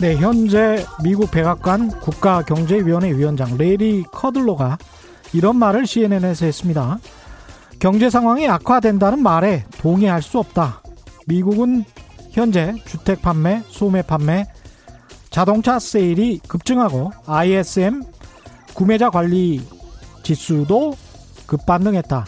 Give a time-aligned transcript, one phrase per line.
[0.00, 4.78] 네, 현재 미국 백악관 국가경제위원회 위원장 레리 커들로가
[5.32, 7.00] 이런 말을 CNN에서 했습니다.
[7.80, 10.82] 경제 상황이 악화된다는 말에 동의할 수 없다.
[11.26, 11.84] 미국은
[12.30, 14.46] 현재 주택 판매, 소매 판매,
[15.30, 18.04] 자동차 세일이 급증하고 ISM
[18.74, 19.60] 구매자 관리
[20.22, 20.94] 지수도
[21.46, 22.24] 급반등했다.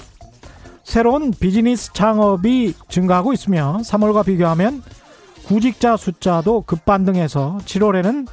[0.83, 4.83] 새로운 비즈니스 창업이 증가하고 있으며 3월과 비교하면
[5.51, 8.29] 구직자 숫자도 급반등해서 7월에는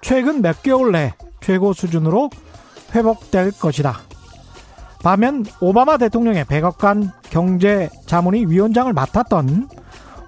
[0.00, 2.30] 최근 몇 개월 내 최고 수준으로
[2.94, 3.98] 회복될 것이다.
[5.02, 9.68] 반면 오바마 대통령의 백악관 경제자문위 위원장을 맡았던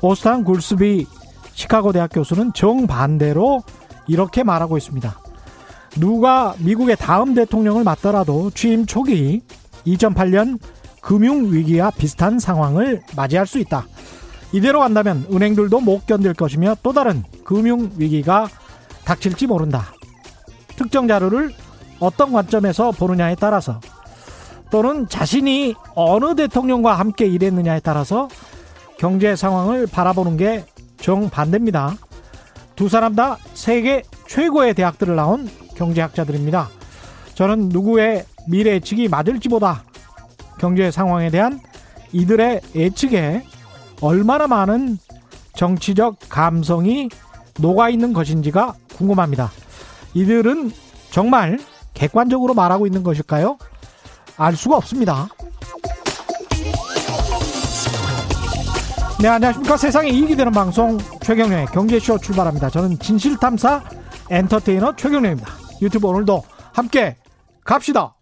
[0.02, 1.06] 오스탄 굴스비
[1.54, 3.62] 시카고 대학 교수는 정반대로
[4.06, 5.18] 이렇게 말하고 있습니다.
[5.98, 9.40] 누가 미국의 다음 대통령을 맡더라도 취임 초기
[9.86, 10.58] 2008년
[11.00, 13.86] 금융위기와 비슷한 상황을 맞이할 수 있다.
[14.52, 18.48] 이대로 간다면 은행들도 못 견딜 것이며 또 다른 금융 위기가
[19.04, 19.92] 닥칠지 모른다.
[20.76, 21.52] 특정 자료를
[22.00, 23.80] 어떤 관점에서 보느냐에 따라서
[24.70, 28.28] 또는 자신이 어느 대통령과 함께 일했느냐에 따라서
[28.98, 30.64] 경제 상황을 바라보는 게
[30.98, 31.94] 정반대입니다.
[32.74, 36.68] 두 사람 다 세계 최고의 대학들을 나온 경제학자들입니다.
[37.34, 39.84] 저는 누구의 미래 예측이 맞을지보다
[40.58, 41.60] 경제 상황에 대한
[42.12, 43.42] 이들의 예측에
[44.00, 44.98] 얼마나 많은
[45.54, 47.08] 정치적 감성이
[47.58, 49.50] 녹아 있는 것인지가 궁금합니다.
[50.14, 50.70] 이들은
[51.10, 51.58] 정말
[51.94, 53.58] 객관적으로 말하고 있는 것일까요?
[54.36, 55.28] 알 수가 없습니다.
[59.18, 59.78] 네, 안녕하십니까.
[59.78, 62.68] 세상에 이익이 되는 방송 최경련의 경제쇼 출발합니다.
[62.68, 63.82] 저는 진실탐사
[64.30, 65.50] 엔터테이너 최경련입니다.
[65.80, 66.42] 유튜브 오늘도
[66.74, 67.16] 함께
[67.64, 68.15] 갑시다.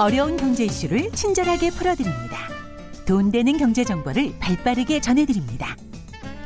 [0.00, 2.48] 어려운 경제 이슈를 친절하게 풀어드립니다.
[3.06, 5.76] 돈 되는 경제 정보를 발빠르게 전해드립니다.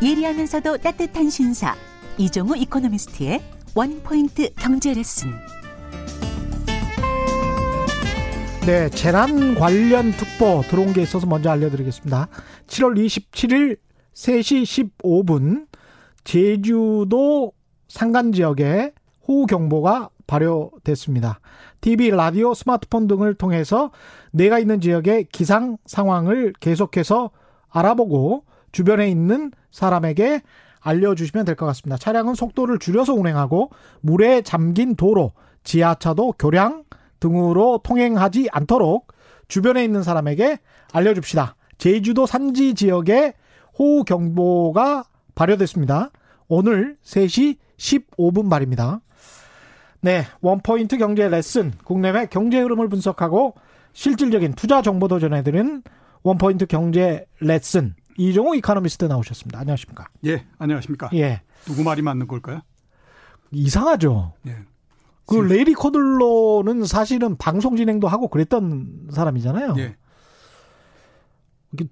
[0.03, 1.75] 예리하면서도 따뜻한 신사
[2.19, 3.41] 이종우 이코노미스트의
[3.75, 5.31] 원포인트 경제 레슨.
[8.67, 12.29] 네, 재난 관련 특보 들어온 게 있어서 먼저 알려드리겠습니다.
[12.67, 13.79] 7월 27일
[14.13, 15.67] 3시 15분
[16.25, 17.53] 제주도
[17.89, 18.93] 산간 지역에
[19.27, 21.41] 호우 경보가 발효됐습니다.
[21.81, 23.91] TV, 라디오, 스마트폰 등을 통해서
[24.31, 27.31] 내가 있는 지역의 기상 상황을 계속해서
[27.71, 30.43] 알아보고 주변에 있는 사람에게
[30.81, 31.97] 알려주시면 될 것 같습니다.
[31.97, 35.33] 차량은 속도를 줄여서 운행하고 물에 잠긴 도로,
[35.65, 36.85] 지하차도, 교량
[37.19, 39.13] 등으로 통행하지 않도록
[39.49, 40.59] 주변에 있는 사람에게
[40.93, 41.57] 알려줍시다.
[41.79, 43.35] 제주도 산지 지역에
[43.79, 46.11] 호우 경보가 발효됐습니다.
[46.49, 49.01] 오늘 3시 15분 말입니다.
[50.01, 53.55] 네, 원포인트 경제 레슨, 국내외 경제 흐름을 분석하고
[53.93, 55.83] 실질적인 투자 정보도 전해드리는
[56.23, 59.59] 원포인트 경제 레슨 이종호 이카노미스트 나오셨습니다.
[59.59, 60.07] 안녕하십니까?
[60.27, 61.11] 예, 안녕하십니까?
[61.15, 61.43] 예.
[61.65, 62.61] 누구 말이 맞는 걸까요?
[63.51, 64.35] 이상하죠.
[64.47, 64.57] 예.
[65.27, 69.75] 그 레이리 코들로는 사실은 방송 진행도 하고 그랬던 사람이잖아요.
[69.79, 69.97] 예.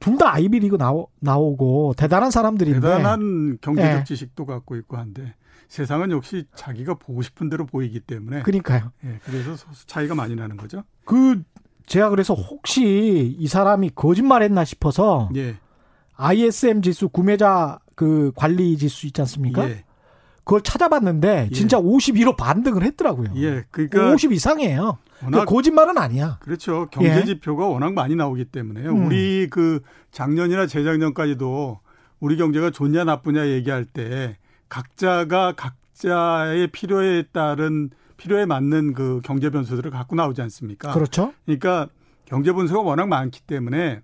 [0.01, 4.05] 둘다 아이비리그 나오, 나오고 대단한 사람들인데 대단한 경제적 예.
[4.05, 5.35] 지식도 갖고 있고 한데
[5.69, 8.93] 세상은 역시 자기가 보고 싶은 대로 보이기 때문에 그러니까요.
[9.05, 9.57] 예, 그래서
[9.87, 10.85] 차이가 많이 나는 거죠.
[11.05, 11.43] 그
[11.87, 15.57] 제가 그래서 혹시 이 사람이 거짓말했나 싶어서 예.
[16.17, 19.69] ISM 지수 구매자 그 관리 지수 있지 않습니까?
[19.69, 19.85] 예.
[20.39, 21.55] 그걸 찾아봤는데 예.
[21.55, 23.31] 진짜 51로 반등을 했더라고요.
[23.37, 23.65] 예.
[23.71, 24.99] 그러니까 50 이상이에요.
[25.23, 26.39] 워낙 그 거짓말은 아니야.
[26.41, 26.89] 그렇죠.
[26.91, 27.25] 경제 예.
[27.25, 29.07] 지표가 워낙 많이 나오기 때문에 음.
[29.07, 29.81] 우리 그
[30.13, 31.81] 작년이나 재작년까지도
[32.21, 34.37] 우리 경제가 좋냐 나쁘냐 얘기할 때
[34.69, 40.93] 각자가 각자의 필요에 따른 필요에 맞는 그 경제 변수들을 갖고 나오지 않습니까?
[40.93, 41.33] 그렇죠.
[41.45, 41.89] 그러니까
[42.25, 44.01] 경제 분수가 워낙 많기 때문에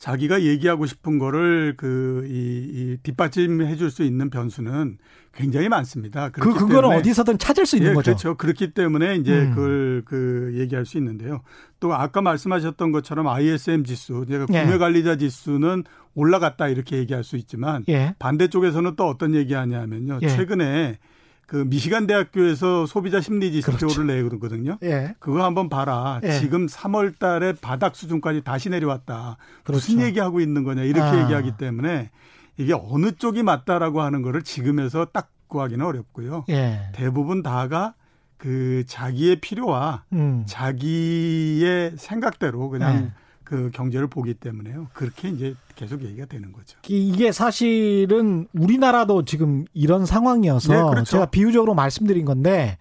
[0.00, 4.98] 자기가 얘기하고 싶은 거를 그, 이, 이 뒷받침해 줄 수 있는 변수는
[5.34, 6.30] 굉장히 많습니다.
[6.30, 8.12] 그 그거는 때문에 어디서든 찾을 수 있는 예, 거죠.
[8.12, 8.36] 그렇죠.
[8.36, 9.50] 그렇기 때문에 이제 음.
[9.50, 11.42] 그걸 그 얘기할 수 있는데요.
[11.80, 14.62] 또 아까 말씀하셨던 것처럼 ISM 지수, 제가 예.
[14.62, 18.14] 구매 관리자 지수는 올라갔다 이렇게 얘기할 수 있지만 예.
[18.18, 20.20] 반대쪽에서는 또 어떤 얘기 하냐면요.
[20.22, 20.28] 예.
[20.28, 20.98] 최근에
[21.50, 24.04] 그 미시간 대학교에서 소비자 심리 지수표를 그렇죠.
[24.04, 24.78] 내거든요.
[24.84, 25.16] 예.
[25.18, 26.20] 그거 한번 봐라.
[26.22, 26.38] 예.
[26.38, 29.36] 지금 3월 달에 바닥 수준까지 다시 내려왔다.
[29.66, 30.06] 무슨 그렇죠.
[30.06, 30.84] 얘기하고 있는 거냐.
[30.84, 31.22] 이렇게 아.
[31.24, 32.10] 얘기하기 때문에
[32.56, 36.44] 이게 어느 쪽이 맞다라고 하는 거를 지금에서 딱 구하기는 어렵고요.
[36.50, 36.82] 예.
[36.92, 37.94] 대부분 다가
[38.36, 40.44] 그 자기의 필요와 음.
[40.46, 43.12] 자기의 생각대로 그냥 네.
[43.50, 44.86] 그 경제를 보기 때문에요.
[44.92, 46.78] 그렇게 이제 계속 얘기가 되는 거죠.
[46.86, 51.04] 이게 사실은 우리나라도 지금 이런 상황이어서 네, 그렇죠.
[51.10, 52.78] 제가 비유적으로 말씀드린 건데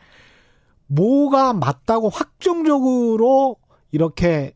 [0.86, 3.56] 뭐가 맞다고 확정적으로
[3.92, 4.54] 이렇게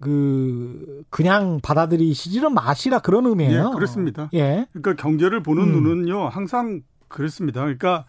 [0.00, 3.68] 그 그냥 받아들이시지는 마시라 그런 의미예요.
[3.70, 4.30] 예, 그렇습니다.
[4.34, 4.66] 예.
[4.72, 5.72] 그러니까 경제를 보는 음.
[5.84, 7.60] 눈은요 항상 그렇습니다.
[7.60, 8.04] 그러니까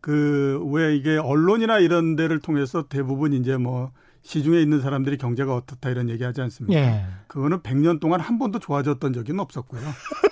[0.00, 3.92] 그 왜 이게 언론이나 이런 데를 통해서 대부분 이제 뭐
[4.26, 6.78] 시중에 있는 사람들이 경제가 어떻다 이런 얘기하지 않습니까?
[6.78, 7.04] 예.
[7.28, 9.80] 그거는 100년 동안 한 번도 좋아졌던 적은 없었고요.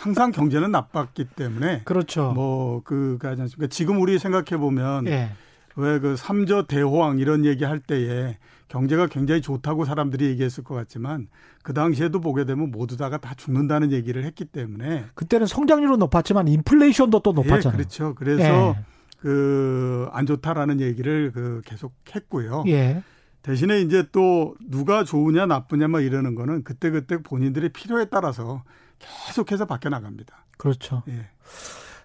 [0.00, 2.32] 항상 경제는 나빴기 때문에 그렇죠.
[2.32, 3.68] 뭐 그가 하지 않습니까?
[3.68, 5.30] 지금 우리 생각해 보면 예.
[5.76, 8.36] 왜그 삼저 대호황 이런 얘기 할 때에
[8.66, 11.28] 경제가 굉장히 좋다고 사람들이 얘기했을 것 같지만
[11.62, 17.20] 그 당시에도 보게 되면 모두 다가 다 죽는다는 얘기를 했기 때문에 그때는 성장률은 높았지만 인플레이션도
[17.20, 17.74] 또 높았잖아요.
[17.74, 18.14] 예, 그렇죠.
[18.16, 18.84] 그래서 예.
[19.20, 22.64] 그안 좋다라는 얘기를 그 계속 했고요.
[22.66, 23.02] 예.
[23.44, 28.64] 대신에 이제 또 누가 좋으냐 나쁘냐 막 이러는 거는 그때그때 본인들의 필요에 따라서
[28.98, 30.46] 계속해서 바뀌어 나갑니다.
[30.56, 31.02] 그렇죠.
[31.08, 31.28] 예.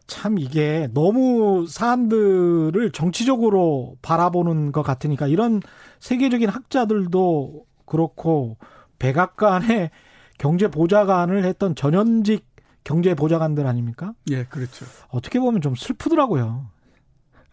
[0.06, 5.62] 참 이게 너무 사안들을 정치적으로 바라보는 것 같으니까 이런
[6.00, 8.58] 세계적인 학자들도 그렇고
[8.98, 9.92] 백악관의
[10.38, 12.46] 경제 보좌관을 했던 전현직
[12.84, 14.14] 경제 보좌관들 아닙니까?
[14.30, 14.86] 예, 그렇죠.
[15.08, 16.68] 어떻게 보면 좀 슬프더라고요.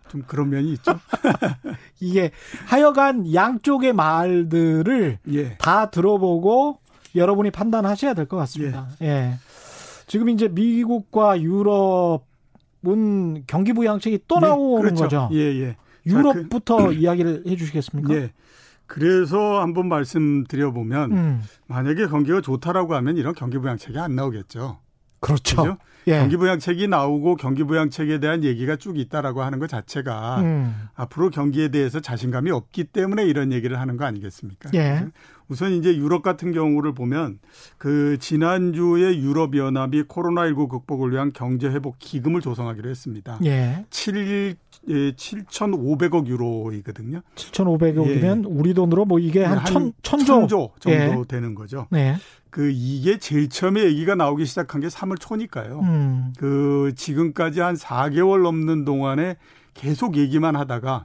[0.09, 0.99] 좀 그런 면이 있죠.
[2.01, 2.31] 이게
[2.67, 5.57] 하여간 양쪽의 말들을 예.
[5.59, 6.79] 다 들어보고
[7.15, 8.89] 여러분이 판단하셔야 될 것 같습니다.
[9.03, 9.35] 예.
[10.07, 15.03] 지금 이제 미국과 유럽은 경기 부양책이 또 나오는 예, 그렇죠.
[15.05, 15.29] 거죠.
[15.33, 15.77] 예, 예.
[16.07, 18.15] 유럽부터 이야기를 해 주시겠습니까?
[18.15, 18.33] 예.
[18.87, 21.43] 그래서 한번 말씀드려 보면 음.
[21.67, 24.79] 만약에 경기가 좋다라고 하면 이런 경기 부양책이 안 나오겠죠.
[25.19, 25.57] 그렇죠.
[25.57, 25.77] 그죠?
[26.09, 26.19] 예.
[26.19, 30.89] 경기 부양책이 나오고 경기 부양책에 대한 얘기가 쭉 있다라고 하는 것 자체가 음.
[30.95, 34.71] 앞으로 경기에 대해서 자신감이 없기 때문에 이런 얘기를 하는 거 아니겠습니까?
[34.75, 35.07] 예.
[35.49, 37.39] 우선 이제 유럽 같은 경우를 보면
[37.79, 43.39] 그 지난주에 유럽 연합이 코로나19 극복을 위한 경제 회복 기금을 조성하기로 했습니다.
[43.45, 43.85] 예.
[43.91, 44.57] 7
[44.89, 47.23] 예, 7,500억 유로이거든요.
[47.35, 50.25] 7,500억이면 우리 돈으로 뭐 이게 한 천, 천조.
[50.25, 51.25] 천조 정도 예.
[51.27, 51.89] 되는 거죠.
[51.91, 52.15] 네.
[52.57, 55.81] 그 이게 제일 처음에 얘기가 나오기 시작한 게 3월 초니까요.
[55.81, 56.33] 음.
[56.39, 59.37] 그 지금까지 한 4개월 넘는 동안에
[59.75, 61.05] 계속 얘기만 하다가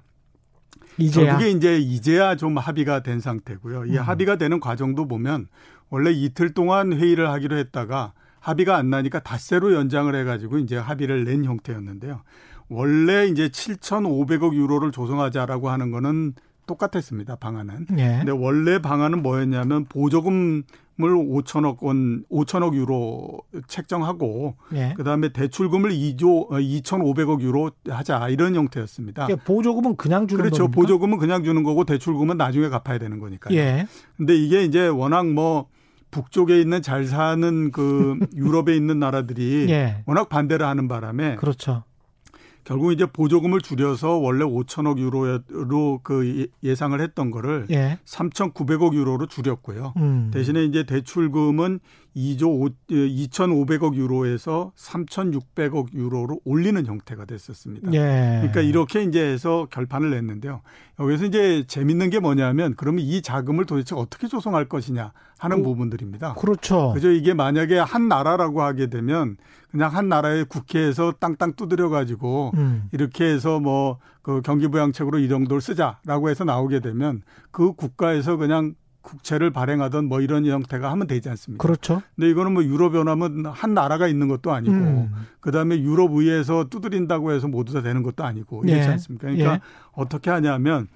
[0.97, 1.25] 이제야.
[1.25, 3.83] 결국에 이제 이제야 좀 합의가 된 상태고요.
[3.87, 4.01] 이 음.
[4.01, 5.49] 합의가 되는 과정도 보면
[5.89, 11.43] 원래 이틀 동안 회의를 하기로 했다가 합의가 안 나니까 닷새로 연장을 해가지고 이제 합의를 낸
[11.43, 12.21] 형태였는데요.
[12.69, 16.33] 원래 이제 7,500억 유로를 조성하자라고 하는 거는
[16.71, 17.35] 똑같았습니다.
[17.35, 17.87] 방안은.
[17.97, 18.17] 예.
[18.19, 20.63] 근데 원래 방안은 뭐였냐면 보조금을
[20.97, 24.93] 5천억 원, 5천억 유로 책정하고 예.
[24.95, 29.25] 그다음에 대출금을 2조 2,500억 유로 하자 이런 형태였습니다.
[29.25, 30.63] 그러니까 보조금은 그냥 주는 그렇죠.
[30.63, 30.81] 겁니까?
[30.81, 33.57] 보조금은 그냥 주는 거고 대출금은 나중에 갚아야 되는 거니까요.
[33.57, 33.87] 예.
[34.15, 35.67] 근데 이게 이제 워낙 뭐
[36.11, 40.03] 북쪽에 있는 잘 사는 그 유럽에 있는 나라들이 예.
[40.05, 41.83] 워낙 반대를 하는 바람에 그렇죠.
[42.63, 47.99] 결국 이제 보조금을 줄여서 원래 5천억 유로로 그 예상을 했던 거를 예.
[48.05, 49.93] 3,900억 유로로 줄였고요.
[49.97, 50.31] 음.
[50.33, 51.79] 대신에 이제 대출금은
[52.15, 57.93] 2조 2,500억 유로에서 3,600억 유로로 올리는 형태가 됐었습니다.
[57.93, 58.39] 예.
[58.39, 60.61] 그러니까 이렇게 이제 해서 결판을 냈는데요.
[60.99, 66.33] 여기서 이제 재밌는 게 뭐냐면 그러면 이 자금을 도대체 어떻게 조성할 것이냐 하는 오, 부분들입니다.
[66.35, 66.91] 그렇죠.
[66.93, 67.09] 그죠?
[67.11, 69.37] 이게 만약에 한 나라라고 하게 되면
[69.71, 72.89] 그냥 한 나라의 국회에서 땅땅 두드려 가지고 음.
[72.91, 79.51] 이렇게 해서 뭐 그 경기부양책으로 이 정도를 쓰자라고 해서 나오게 되면 그 국가에서 그냥 국채를
[79.51, 81.61] 발행하던 뭐 이런 형태가 하면 되지 않습니까?
[81.61, 82.01] 그렇죠.
[82.15, 85.11] 근데 이거는 뭐 유럽 연합은 한 나라가 있는 것도 아니고 음.
[85.39, 88.91] 그다음에 유럽 의회에서 두드린다고 해서 모두 다 되는 것도 아니고 이렇지 예.
[88.91, 89.27] 않습니까?
[89.27, 89.59] 그러니까 예.
[89.93, 90.87] 어떻게 하냐면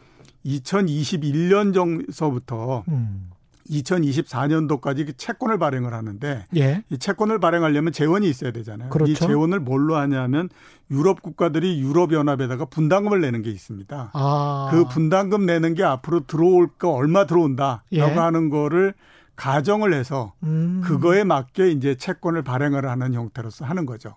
[0.46, 3.32] 2021년 정서부터 음.
[3.69, 6.84] 2024년도까지 그 채권을 발행을 하는데 예.
[6.89, 8.89] 이 채권을 발행하려면 재원이 있어야 되잖아요.
[8.89, 9.12] 그렇죠.
[9.12, 10.50] 이 재원을 뭘로 하냐면
[10.91, 14.12] 유럽 국가들이 유럽 연합에다가 분담금을 내는 게 있습니다.
[14.13, 14.67] 아.
[14.72, 18.01] 그 분담금 내는 게 앞으로 들어올 거 얼마 들어온다라고 예.
[18.01, 18.93] 하는 거를
[19.36, 20.81] 가정을 해서 음.
[20.84, 24.15] 그거에 맞게 이제 채권을 발행을 하는 형태로서 하는 거죠.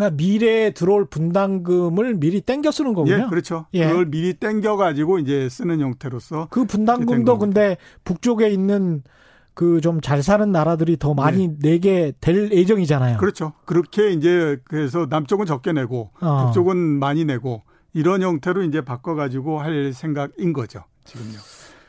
[0.00, 3.24] 그러니까 미래에 들어올 분담금을 미리 땡겨 쓰는 거군요.
[3.24, 3.66] 예, 그렇죠.
[3.74, 3.86] 예.
[3.86, 7.38] 그걸 미리 땡겨 가지고 이제 쓰는 형태로서 그된 분담금도.
[7.38, 9.02] 근데 북쪽에 있는
[9.54, 13.18] 그 좀 잘 사는 나라들이 더 많이 내게 될 예정이잖아요.
[13.18, 13.52] 그렇죠.
[13.66, 16.46] 그렇게 이제 그래서 남쪽은 적게 내고 어.
[16.46, 20.84] 북쪽은 많이 내고 이런 형태로 이제 바꿔 가지고 할 생각인 거죠.
[21.04, 21.38] 지금요.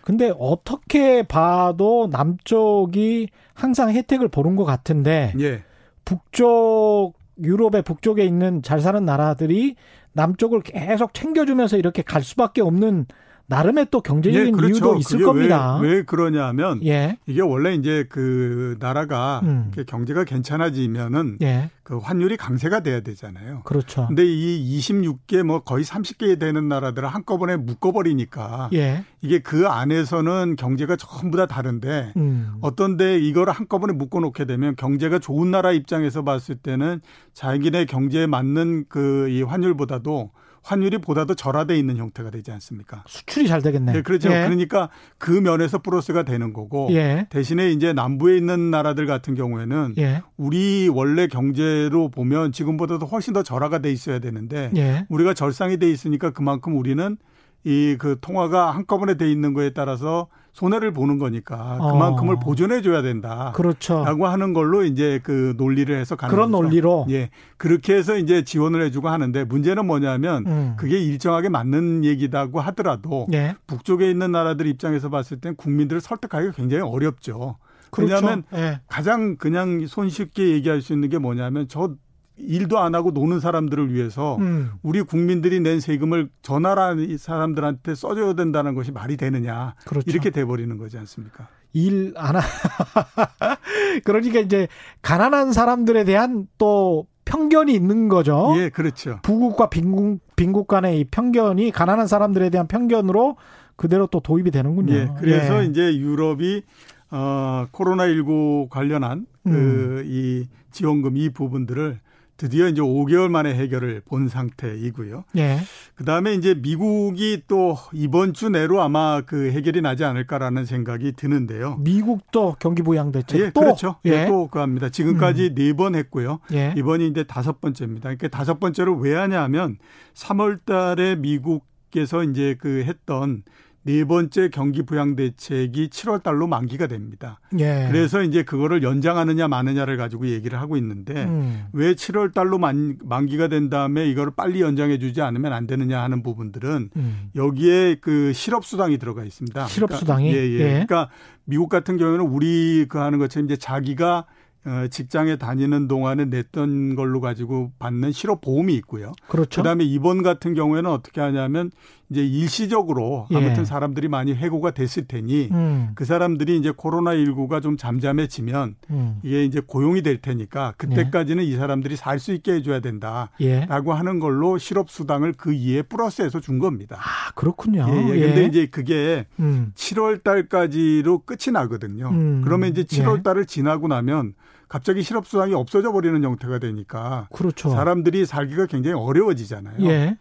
[0.01, 5.63] 근데 어떻게 봐도 남쪽이 항상 혜택을 보는 것 같은데 예.
[6.03, 9.75] 북쪽 유럽의 북쪽에 있는 잘 사는 나라들이
[10.13, 13.05] 남쪽을 계속 챙겨주면서 이렇게 갈 수밖에 없는
[13.51, 14.74] 나름의 또 경제적인 예, 그렇죠.
[14.74, 15.77] 이유도 있을 겁니다.
[15.81, 17.17] 왜, 왜 그러냐면 예.
[17.27, 19.72] 이게 원래 이제 그 나라가 음.
[19.86, 21.70] 경제가 괜찮아지면은 예.
[21.84, 23.63] 그 환율이 강세가 돼야 되잖아요.
[23.65, 24.08] 그렇죠.
[24.08, 29.03] 근데 이 26개 뭐 거의 30개 되는 나라들을 한꺼번에 묶어버리니까 예.
[29.22, 32.53] 이게 그 안에서는 경제가 전부 다 다른데 음.
[32.62, 37.01] 어떤데 이거를 한꺼번에 묶어놓게 되면 경제가 좋은 나라 입장에서 봤을 때는
[37.34, 40.31] 자기네 경제에 맞는 그 이 환율보다도
[40.63, 43.03] 환율이 보다도 절하돼 있는 형태가 되지 않습니까?
[43.08, 43.94] 수출이 잘 되겠네.
[43.94, 44.30] 네, 그렇죠.
[44.30, 44.44] 예.
[44.44, 47.27] 그러니까 그 면에서 플러스가 되는 거고 예.
[47.30, 50.22] 대신에 이제 남부에 있는 나라들 같은 경우에는 예.
[50.38, 55.06] 우리 원래 경제로 보면 지금보다도 훨씬 더 절하가 돼 있어야 되는데 예.
[55.10, 57.18] 우리가 절상이 돼 있으니까 그만큼 우리는
[57.63, 62.39] 이 그 통화가 한꺼번에 돼 있는 거에 따라서 손해를 보는 거니까 그만큼을 어.
[62.39, 63.53] 보존해 줘야 된다.
[63.56, 64.03] 그렇죠.
[64.03, 66.63] 라고 하는 걸로 이제 그 논리를 해서 가는 그런 거죠.
[66.63, 67.30] 논리로 예.
[67.58, 70.74] 그렇게 해서 이제 지원을 해 주고 하는데 문제는 뭐냐면 음.
[70.77, 73.56] 그게 일정하게 맞는 얘기다고 하더라도 예.
[73.68, 77.58] 북쪽에 있는 나라들 입장에서 봤을 땐 국민들을 설득하기가 굉장히 어렵죠.
[77.91, 78.13] 그렇죠.
[78.15, 78.82] 왜냐하면 예.
[78.88, 81.94] 가장 그냥 손쉽게 얘기할 수 있는 게 뭐냐면 저
[82.43, 84.71] 일도 안 하고 노는 사람들을 위해서 음.
[84.81, 89.75] 우리 국민들이 낸 세금을 저 나라 사람들한테 써줘야 된다는 것이 말이 되느냐.
[89.86, 90.10] 그렇죠.
[90.10, 91.48] 이렇게 돼버리는 거지 않습니까?
[91.74, 92.41] 일 안 하.
[94.03, 94.67] 그러니까 이제
[95.01, 98.53] 가난한 사람들에 대한 또 편견이 있는 거죠.
[98.57, 99.19] 예, 그렇죠.
[99.21, 103.38] 부국과 빈국, 빈국 간의 이 편견이 가난한 사람들에 대한 편견으로
[103.75, 104.93] 그대로 또 도입이 되는군요.
[104.93, 105.67] 예, 그래서 예.
[105.67, 106.63] 이제 유럽이
[107.12, 110.45] 어 코로나19 관련한 그이 음.
[110.71, 112.00] 지원금 이 부분들을
[112.41, 115.25] 드디어 이제 5개월 만에 해결을 본 상태이고요.
[115.38, 115.60] 예.
[115.93, 121.75] 그 다음에 이제 미국이 또 이번 주 내로 아마 그 해결이 나지 않을까라는 생각이 드는데요.
[121.81, 123.98] 미국도 경기 부양 대책 예, 또 그렇죠.
[124.05, 124.89] 예, 예 또 그합니다.
[124.89, 125.53] 지금까지 음.
[125.55, 126.39] 네번 했고요.
[126.51, 126.74] 예.
[126.75, 128.05] 이번이 이제 다섯 번째입니다.
[128.05, 129.77] 그러니까 다섯 번째로 왜 하냐면
[130.15, 133.43] 3월 달에 미국 께서 이제 그 했던
[133.84, 137.40] 네 번째 경기 부양 대책이 7월 달로 만기가 됩니다.
[137.58, 137.88] 예.
[137.92, 141.66] 그래서 이제 그거를 연장하느냐 마느냐를 가지고 얘기를 하고 있는데 음.
[141.74, 146.22] 왜 7월 달로 만, 만기가 된 다음에 이거를 빨리 연장해 주지 않으면 안 되느냐 하는
[146.22, 147.30] 부분들은 음.
[147.36, 149.66] 여기에 그 실업 수당이 들어가 있습니다.
[149.66, 150.60] 실업 수당이 그러니까, 예, 예.
[150.60, 150.70] 예.
[150.86, 151.10] 그러니까
[151.46, 154.26] 미국 같은 경우에는 우리 그 하는 것처럼 이제 자기가
[154.64, 159.12] 어, 직장에 다니는 동안에 냈던 걸로 가지고 받는 실업 보험이 있고요.
[159.28, 159.62] 그렇죠.
[159.62, 161.72] 그다음에 이번 같은 경우에는 어떻게 하냐면
[162.12, 163.38] 이제 일시적으로 예.
[163.38, 165.91] 아무튼 사람들이 많이 해고가 됐을 테니 음.
[165.96, 169.20] 그 사람들이 이제 코로나 19가 좀 잠잠해지면 음.
[169.24, 171.48] 이게 이제 고용이 될 테니까 그때까지는 예.
[171.48, 173.65] 이 사람들이 살 수 있게 해줘야 된다라고 예.
[173.68, 176.98] 하는 걸로 실업 수당을 그 이에 플러스해서 준 겁니다.
[177.00, 177.88] 아 그렇군요.
[177.89, 178.20] 예, 예.
[178.27, 178.46] 근데 예.
[178.46, 179.72] 이제 그게 음.
[179.74, 182.10] 7월 달까지로 끝이 나거든요.
[182.10, 182.41] 음.
[182.44, 183.24] 그러면 이제 7월 예.
[183.24, 184.36] 달을 지나고 나면
[184.68, 187.70] 갑자기 실업 수당이 없어져 버리는 형태가 되니까 그렇죠.
[187.72, 190.18] 사람들이 살기가 굉장히 어려워지잖아요.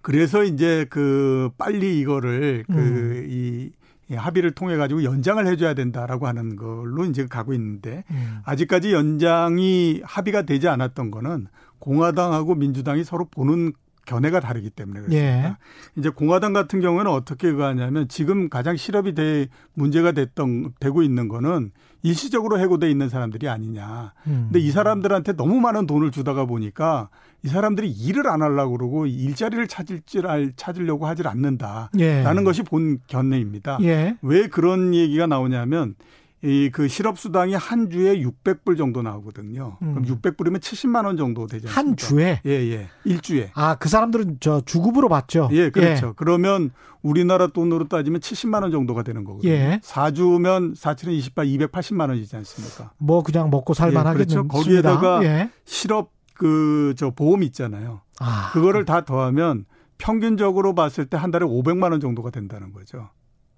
[0.00, 0.02] 예.
[0.02, 3.72] 그래서 이제 그 빨리 이거를 그이
[4.10, 4.16] 음.
[4.16, 8.40] 합의를 통해 가지고 연장을 해줘야 된다라고 하는 걸로 이제 가고 있는데 음.
[8.44, 11.46] 아직까지 연장이 합의가 되지 않았던 거는
[11.78, 13.72] 공화당하고 민주당이 서로 보는
[14.10, 15.48] 견해가 다르기 때문에 그렇습니다.
[15.48, 15.56] 예.
[15.96, 21.70] 이제 공화당 같은 경우는 어떻게 가냐면 지금 가장 실업이 돼 문제가 됐던 되고 있는 거는
[22.02, 24.14] 일시적으로 해고돼 있는 사람들이 아니냐.
[24.26, 24.48] 음.
[24.50, 27.08] 근데 이 사람들한테 너무 많은 돈을 주다가 보니까
[27.44, 32.44] 이 사람들이 일을 안 하려고 그러고 일자리를 찾을 줄 알, 찾으려고 하질 않는다라는 예.
[32.44, 33.78] 것이 본 견해입니다.
[33.82, 34.16] 예.
[34.22, 35.94] 왜 그런 얘기가 나오냐면
[36.42, 39.76] 이 그 실업 수당이 한 주에 600불 정도 나오거든요.
[39.82, 39.94] 음.
[39.94, 41.78] 그럼 600불이면 70만 원 정도 되지 않습니까?
[41.90, 42.40] 한 주에?
[42.46, 42.88] 예, 예.
[43.04, 43.50] 일주에.
[43.54, 45.50] 아, 그 사람들은 저 주급으로 받죠.
[45.52, 46.08] 예, 그렇죠.
[46.08, 46.12] 예.
[46.16, 46.70] 그러면
[47.02, 49.50] 우리나라 돈으로 따지면 70만 원 정도가 되는 거거든요.
[49.52, 49.80] 예.
[49.82, 52.92] 4주면 4천 28 280만 원이지 않습니까?
[52.98, 54.38] 뭐 그냥 먹고 살만 예, 그렇죠.
[54.38, 54.48] 하겠죠.
[54.48, 55.50] 거기에다가 예.
[55.64, 58.00] 실업 그 저 보험 있잖아요.
[58.18, 58.50] 아.
[58.54, 59.66] 그거를 다 더하면
[59.98, 63.10] 평균적으로 봤을 때 한 달에 500만 원 정도가 된다는 거죠.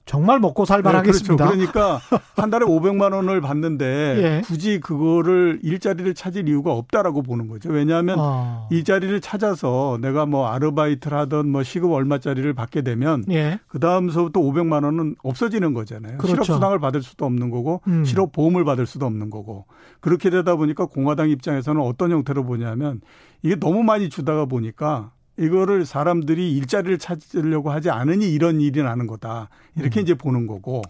[0.05, 1.33] 정말 먹고 살만하겠습니다.
[1.33, 1.73] 네, 그렇죠.
[1.73, 2.01] 그러니까
[2.37, 3.85] 한 달에 500만 원을 받는데
[4.23, 4.41] 예.
[4.45, 7.71] 굳이 그거를 일자리를 찾을 이유가 없다라고 보는 거죠.
[7.71, 8.69] 왜냐하면 어.
[8.71, 13.61] 일자리를 찾아서 내가 뭐 아르바이트를 하던 뭐 시급 얼마짜리를 받게 되면 예.
[13.69, 16.19] 그 다음서부터 500만 원은 없어지는 거잖아요.
[16.19, 16.43] 그렇죠.
[16.43, 18.05] 실업 수당을 받을 수도 없는 거고 음.
[18.05, 19.67] 실업 보험을 받을 수도 없는 거고
[20.01, 23.01] 그렇게 되다 보니까 공화당 입장에서는 어떤 형태로 보냐면
[23.43, 29.49] 이게 너무 많이 주다가 보니까 이거를 사람들이 일자리를 찾으려고 하지 않으니 이런 일이 나는 거다.
[29.77, 30.03] 이렇게 음.
[30.03, 30.83] 이제 보는 거고.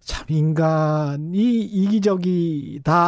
[0.00, 3.06] 참 인간이 이기적이다라는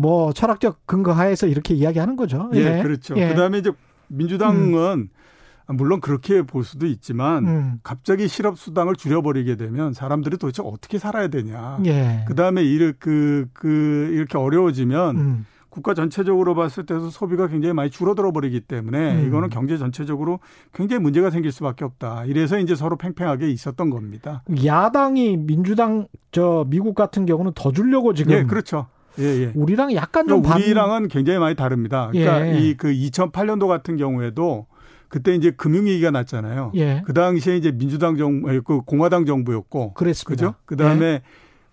[0.00, 2.50] 뭐 철학적 근거 하에서 이렇게 이야기하는 거죠.
[2.54, 2.82] 예, 예.
[2.82, 3.14] 그렇죠.
[3.18, 3.28] 예.
[3.28, 3.70] 그다음에 이제
[4.08, 5.76] 민주당은 음.
[5.76, 7.80] 물론 그렇게 볼 수도 있지만 음.
[7.82, 11.80] 갑자기 실업 수당을 줄여버리게 되면 사람들이 도대체 어떻게 살아야 되냐.
[11.84, 12.24] 예.
[12.28, 15.46] 그다음에 이렇게 그, 그 이렇게 어려워지면 음.
[15.76, 19.28] 국가 전체적으로 봤을 때도 소비가 굉장히 많이 줄어들어 버리기 때문에 음.
[19.28, 20.40] 이거는 경제 전체적으로
[20.72, 22.24] 굉장히 문제가 생길 수밖에 없다.
[22.24, 24.42] 이래서 이제 서로 팽팽하게 있었던 겁니다.
[24.64, 28.86] 야당이 민주당 저 미국 같은 경우는 더 주려고 지금 예, 그렇죠.
[29.18, 29.52] 예, 예.
[29.54, 32.08] 우리랑 약간 좀 우리랑은 굉장히 많이 다릅니다.
[32.10, 32.58] 그러니까 예.
[32.58, 34.66] 이그 2008년도 같은 경우에도
[35.08, 36.72] 그때 이제 금융위기가 났잖아요.
[36.76, 37.02] 예.
[37.04, 39.92] 그 당시에 이제 민주당 정부, 그 공화당 정부였고.
[39.92, 40.46] 그랬습니다.
[40.46, 40.54] 그죠?
[40.64, 41.22] 그 다음에 예.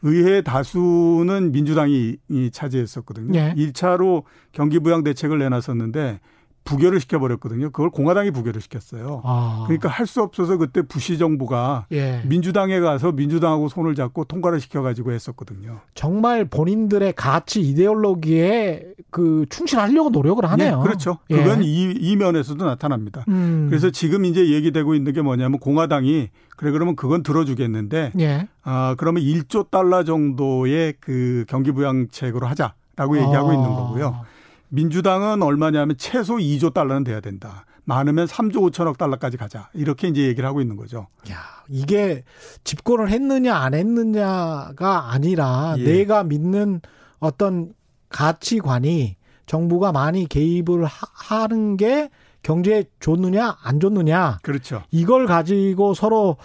[0.04, 2.18] 의회 다수는 민주당이
[2.52, 3.40] 차지했었거든요.
[3.40, 3.54] 예.
[3.56, 6.20] 1차로 경기 부양 대책을 내놨었는데
[6.64, 7.72] 부결을 시켜버렸거든요.
[7.72, 9.22] 그걸 공화당이 부결을 시켰어요.
[9.24, 9.64] 아.
[9.68, 12.22] 그러니까 할 수 없어서 그때 부시 정부가 예.
[12.26, 15.80] 민주당에 가서 민주당하고 손을 잡고 통과를 시켜가지고 했었거든요.
[15.96, 20.78] 정말 본인들의 가치 이데올로기에 그 충실하려고 노력을 하네요.
[20.78, 21.18] 네, 그렇죠.
[21.30, 21.38] 예.
[21.38, 23.24] 그건 이, 이 면에서도 나타납니다.
[23.28, 23.68] 음.
[23.70, 28.48] 그래서 지금 이제 얘기되고 있는 게 뭐냐면 공화당이 그래 그러면 그건 들어주겠는데 예.
[28.64, 33.54] 아 그러면 1조 달러 정도의 그 경기 부양책으로 하자라고 얘기하고 아.
[33.54, 34.26] 있는 거고요.
[34.74, 37.66] 민주당은 얼마냐면 최소 2조 달러는 돼야 된다.
[37.86, 39.70] 많으면 3조 5천억 달러까지 가자.
[39.74, 41.08] 이렇게 이제 얘기를 하고 있는 거죠.
[41.30, 41.38] 야,
[41.70, 42.24] 이게
[42.64, 45.84] 집권을 했느냐 안 했느냐가 아니라 예.
[45.84, 46.82] 내가 믿는
[47.20, 47.74] 어떤
[48.10, 49.16] 가치관이
[49.46, 52.10] 정부가 많이 개입을 하, 는게
[52.42, 54.40] 경제에 좋느냐 안 좋느냐.
[54.42, 54.82] 그렇죠.
[54.90, 56.38] 이걸 가지고 서로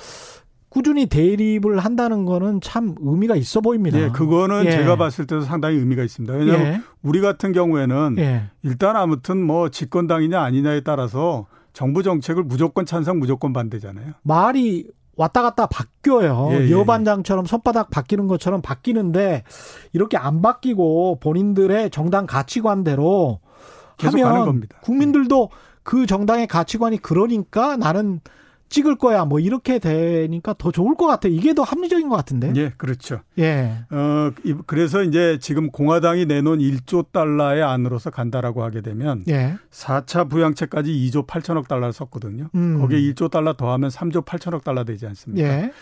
[0.68, 3.98] 꾸준히 대립을 한다는 거는 참 의미가 있어 보입니다.
[3.98, 4.70] 예, 그거는 예.
[4.70, 6.34] 제가 봤을 때도 상당히 의미가 있습니다.
[6.34, 6.80] 왜냐하면 예.
[7.02, 8.50] 우리 같은 경우에는 예.
[8.62, 14.12] 일단 아무튼 뭐 집권당이냐 아니냐에 따라서 정부 정책을 무조건 찬성, 무조건 반대잖아요.
[14.22, 16.48] 말이 왔다 갔다 바뀌어요.
[16.52, 19.42] 예, 예, 여반장처럼 손바닥 바뀌는 것처럼 바뀌는데
[19.92, 23.40] 이렇게 안 바뀌고 본인들의 정당 가치관대로
[23.98, 25.50] 하면 국민들도
[25.82, 28.20] 그 정당의 가치관이 그러니까 나는
[28.68, 31.32] 찍을 거야 뭐 이렇게 되니까 더 좋을 것 같아요.
[31.32, 32.52] 이게 더 합리적인 것 같은데.
[32.56, 33.20] 예, 그렇죠.
[33.38, 33.84] 예.
[33.90, 34.30] 어
[34.66, 39.56] 그래서 이제 지금 공화당이 내놓은 1조 달러의 안으로서 간다라고 하게 되면 예.
[39.70, 42.50] 4차 부양책까지 2조 8천억 달러를 썼거든요.
[42.54, 42.80] 음.
[42.80, 45.46] 거기에 1조 달러 더하면 3조 8천억 달러 되지 않습니까?
[45.46, 45.72] 예.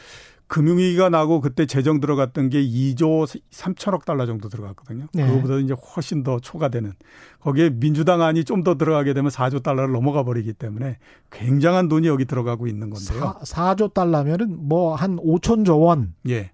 [0.48, 5.06] 금융위기가 나고 그때 재정 들어갔던 게 2조 3천억 달러 정도 들어갔거든요.
[5.12, 5.26] 네.
[5.26, 6.92] 그거보다 이제 훨씬 더 초과되는.
[7.40, 10.98] 거기에 민주당 안이 좀 더 들어가게 되면 4조 달러를 넘어가 버리기 때문에
[11.30, 13.34] 굉장한 돈이 여기 들어가고 있는 건데요.
[13.44, 16.14] 4, 조 달러면은 뭐 한 5천조 원.
[16.28, 16.50] 예.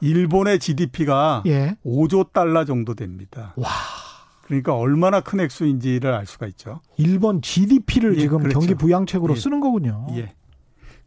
[0.00, 1.76] 일본의 GDP가 예.
[1.84, 3.52] 5조 달러 정도 됩니다.
[3.56, 3.68] 와.
[4.42, 6.80] 그러니까 얼마나 큰 액수인지를 알 수가 있죠.
[6.96, 8.58] 일본 GDP를 예, 지금 그렇죠.
[8.58, 9.38] 경기 부양책으로 예.
[9.38, 10.06] 쓰는 거군요.
[10.16, 10.34] 예.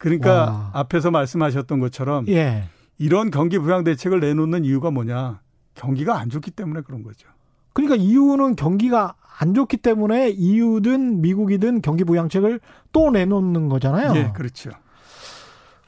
[0.04, 0.70] 그러니까 와.
[0.74, 2.66] 앞에서 말씀하셨던 것처럼 예.
[2.98, 5.40] 이런 경기 부양 대책을 내놓는 이유가 뭐냐?
[5.76, 7.30] 경기가 안 좋기 때문에 그런 거죠.
[7.72, 12.60] 그러니까 이유는 경기가 안 좋기 때문에 이유든 미국이든 경기 부양책을
[12.92, 14.14] 또 내놓는 거잖아요.
[14.18, 14.72] 예, 그렇죠.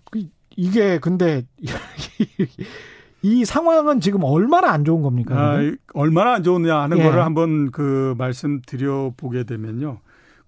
[0.09, 0.23] 그
[0.55, 1.43] 이게 근데
[3.21, 5.35] 이 상황은 지금 얼마나 안 좋은 겁니까?
[5.35, 7.03] 아, 얼마나 안 좋느냐 하는 예.
[7.03, 9.99] 거를 한번 그 말씀드려 보게 되면요.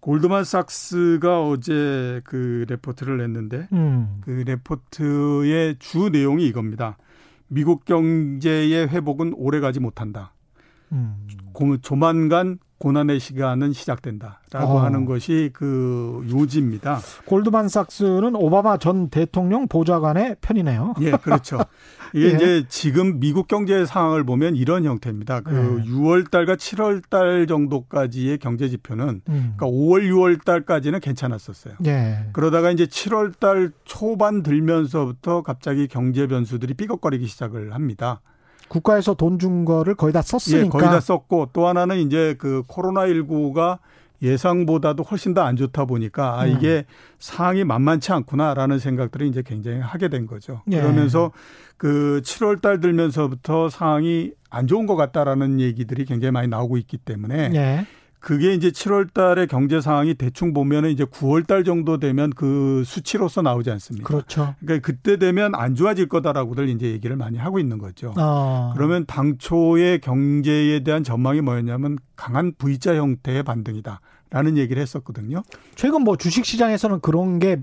[0.07, 4.21] 골드만삭스가 어제 그 레포트를 냈는데 음.
[4.21, 6.97] 그 레포트의 주 내용이 이겁니다.
[7.49, 10.31] 미국 경제의 회복은 오래 가지 못한다.
[10.93, 11.27] 음.
[11.81, 14.79] 조만간 고난의 시간은 시작된다라고 어.
[14.79, 16.99] 하는 것이 그 요지입니다.
[17.25, 20.93] 골드만삭스는 오바마 전 대통령 보좌관의 편이네요.
[21.01, 21.57] 예, 그렇죠.
[22.13, 22.35] 이게 예.
[22.35, 25.41] 이제 지금 미국 경제 상황을 보면 이런 형태입니다.
[25.41, 25.89] 그 예.
[25.91, 29.53] 6월 달과 7월 달 정도까지의 경제 지표는 음.
[29.57, 31.75] 그러니까 5월 6월 달까지는 괜찮았었어요.
[31.85, 32.25] 예.
[32.33, 38.21] 그러다가 이제 7월 달 초반 들면서부터 갑자기 경제 변수들이 삐걱거리기 시작을 합니다.
[38.69, 40.65] 국가에서 돈 준 거를 거의 다 썼으니까.
[40.65, 43.79] 예, 거의 다 썼고 또 하나는 이제 그 코로나 19가
[44.21, 46.55] 예상보다도 훨씬 더 안 좋다 보니까 아 음.
[46.57, 46.85] 이게
[47.19, 50.61] 상황이 만만치 않구나라는 생각들을 이제 굉장히 하게 된 거죠.
[50.71, 50.81] 예.
[50.81, 51.31] 그러면서
[51.77, 57.51] 그 7월 달 들면서부터 상황이 안 좋은 것 같다라는 얘기들이 굉장히 많이 나오고 있기 때문에
[57.53, 57.85] 예.
[58.19, 63.41] 그게 이제 7월 달에 경제 상황이 대충 보면은 이제 9월 달 정도 되면 그 수치로서
[63.41, 64.07] 나오지 않습니까?
[64.07, 64.55] 그렇죠.
[64.59, 68.13] 그러니까 그때 되면 안 좋아질 거다라고들 이제 얘기를 많이 하고 있는 거죠.
[68.17, 68.73] 어.
[68.75, 75.43] 그러면 당초의 경제에 대한 전망이 뭐였냐면 강한 V자 형태의 반등이다라는 얘기를 했었거든요.
[75.75, 77.61] 최근 뭐 주식 시장에서는 그런 게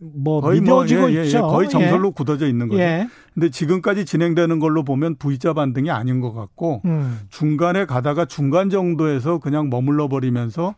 [0.00, 1.42] 뭐 거의 미뤄지고 뭐, 예, 예, 있죠.
[1.46, 2.12] 거의 정설로 예.
[2.12, 2.80] 굳어져 있는 거죠.
[2.80, 3.06] 예.
[3.34, 7.20] 근데 지금까지 진행되는 걸로 보면 V자 반등이 아닌 것 같고 음.
[7.28, 10.74] 중간에 가다가 중간 정도에서 그냥 머물러 버리면서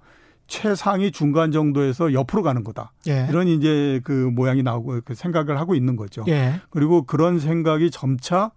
[0.48, 2.92] 최상위 중간 정도에서 옆으로 가는 거다.
[3.08, 3.26] 예.
[3.30, 6.24] 이런 이제 그 모양이 나오고 그 생각을 하고 있는 거죠.
[6.28, 6.60] 예.
[6.70, 8.50] 그리고 그런 생각이 점차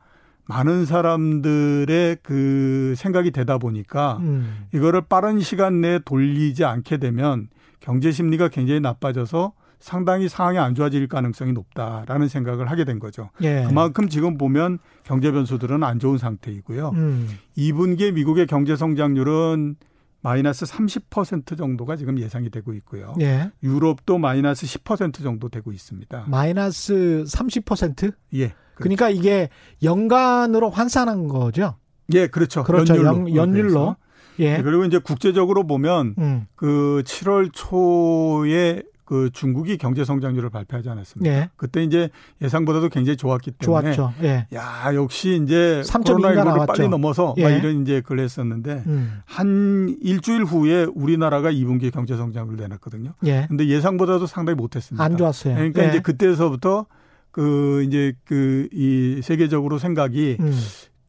[0.48, 4.66] 많은 사람들의 그 생각이 되다 보니까 음.
[4.74, 7.50] 이거를 빠른 시간 내에 돌리지 않게 되면
[7.80, 9.54] 경제 심리가 굉장히 나빠져서
[9.86, 13.30] 상당히 상황이 안 좋아질 가능성이 높다라는 생각을 하게 된 거죠.
[13.44, 13.66] 예.
[13.68, 16.90] 그만큼 지금 보면 경제 변수들은 안 좋은 상태이고요.
[16.96, 17.30] 음.
[17.56, 19.76] 2분기에 미국의 경제 성장률은
[20.22, 23.14] 마이너스 30% 정도가 지금 예상이 되고 있고요.
[23.22, 23.52] 예.
[23.62, 26.26] 유럽도 마이너스 10% 정도 되고 있습니다.
[26.30, 28.12] 마이너스 30%?
[28.34, 28.56] 예.
[28.74, 29.50] 그러니까 이게
[29.84, 31.76] 연간으로 환산한 거죠.
[32.12, 32.64] 예, 그렇죠.
[32.64, 32.96] 그렇죠.
[32.96, 33.36] 연율로.
[33.36, 33.96] 연, 연율로.
[34.40, 34.58] 예.
[34.58, 36.48] 네, 그리고 이제 국제적으로 보면 음.
[36.56, 41.34] 그 7월 초에 그 중국이 경제 성장률을 발표하지 않았습니까?
[41.34, 41.50] 예.
[41.56, 42.10] 그때 이제
[42.42, 44.14] 예상보다도 굉장히 좋았기 때문에 좋았죠.
[44.24, 44.48] 예.
[44.54, 46.66] 야, 역시 이제 3.2가 코로나19를 나왔죠.
[46.66, 47.44] 빨리 넘어서 예.
[47.44, 49.22] 막 이런 이제 글 했었는데 음.
[49.26, 53.14] 한 일주일 후에 우리나라가 2분기 경제 성장률을 내놨거든요.
[53.28, 53.46] 예.
[53.48, 55.04] 근데 예상보다도 상당히 못했습니다.
[55.04, 55.54] 안 좋았어요.
[55.56, 55.90] 그러니까 예.
[55.90, 56.88] 이제 그때서부터
[57.32, 60.54] 그 이제 그 이 세계적으로 생각이 음.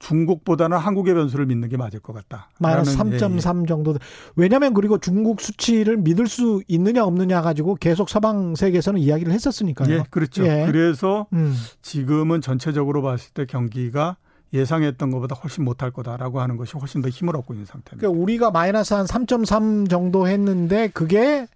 [0.07, 2.49] 중국보다는 한국의 변수를 믿는 게 맞을 것 같다.
[2.61, 3.19] 마이너스 라는, 예, 예.
[3.19, 3.97] 3.3 정도.
[4.37, 9.93] 왜냐하면 그리고 중국 수치를 믿을 수 있느냐 없느냐 가지고 계속 서방 세계에서는 이야기를 했었으니까요.
[9.93, 10.47] 예, 그렇죠.
[10.47, 10.65] 예.
[10.67, 11.55] 그래서 음.
[11.83, 14.17] 지금은 전체적으로 봤을 때 경기가
[14.53, 18.07] 예상했던 것보다 훨씬 못할 거다라고 하는 것이 훨씬 더 힘을 얻고 있는 상태입니다.
[18.07, 21.47] 그러니까 우리가 마이너스 한 3.3 정도 했는데 그게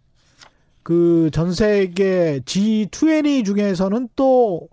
[0.83, 4.69] 그 전 세계 G20 중에서는 또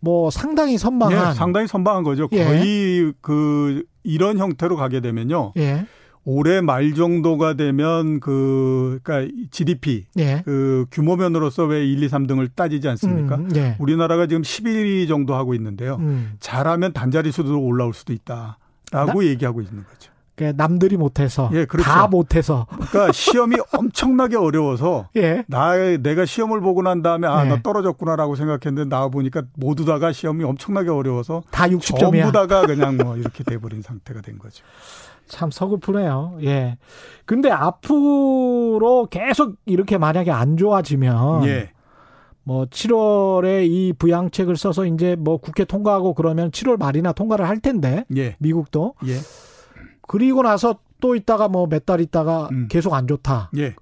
[0.00, 2.28] 뭐 상당히 선방한 예, 상당히 선방한 거죠.
[2.32, 2.44] 예.
[2.44, 5.52] 거의 그 이런 형태로 가게 되면요.
[5.56, 5.86] 예.
[6.24, 10.42] 올해 말 정도가 되면 그 그러니까 GDP 예.
[10.44, 13.36] 그 규모면으로서 왜 1, 2, 3등을 따지지 않습니까?
[13.36, 13.76] 음, 예.
[13.78, 15.96] 우리나라가 지금 11위 정도 하고 있는데요.
[16.00, 16.32] 음.
[16.38, 20.12] 잘하면 단자리 수도 올라올 수도 있다라고 얘기하고 있는 거죠.
[20.38, 21.90] 그러니까 남들이 못해서 예, 그렇죠.
[21.90, 25.42] 다 못해서 그러니까 시험이 엄청나게 어려워서 예.
[25.48, 27.50] 나 내가 시험을 보고 난 다음에 아 네.
[27.50, 31.98] 나 떨어졌구나라고 생각했는데 나와 보니까 모두 다가 시험이 엄청나게 어려워서 다 60점이야.
[31.98, 34.64] 전부 다가 그냥 뭐 이렇게 돼버린 상태가 된 거죠.
[35.26, 36.38] 참 서글프네요.
[36.44, 36.78] 예.
[37.26, 41.70] 근데 앞으로 계속 이렇게 만약에 안 좋아지면 예,
[42.44, 48.04] 뭐 7월에 이 부양책을 써서 이제 뭐 국회 통과하고 그러면 7월 말이나 통과를 할 텐데
[48.16, 49.16] 예, 미국도 예,
[50.08, 52.66] 그리고 나서 또 있다가 뭐 몇 달 있다가 음.
[52.68, 53.50] 계속 안 좋다.
[53.56, 53.74] 예.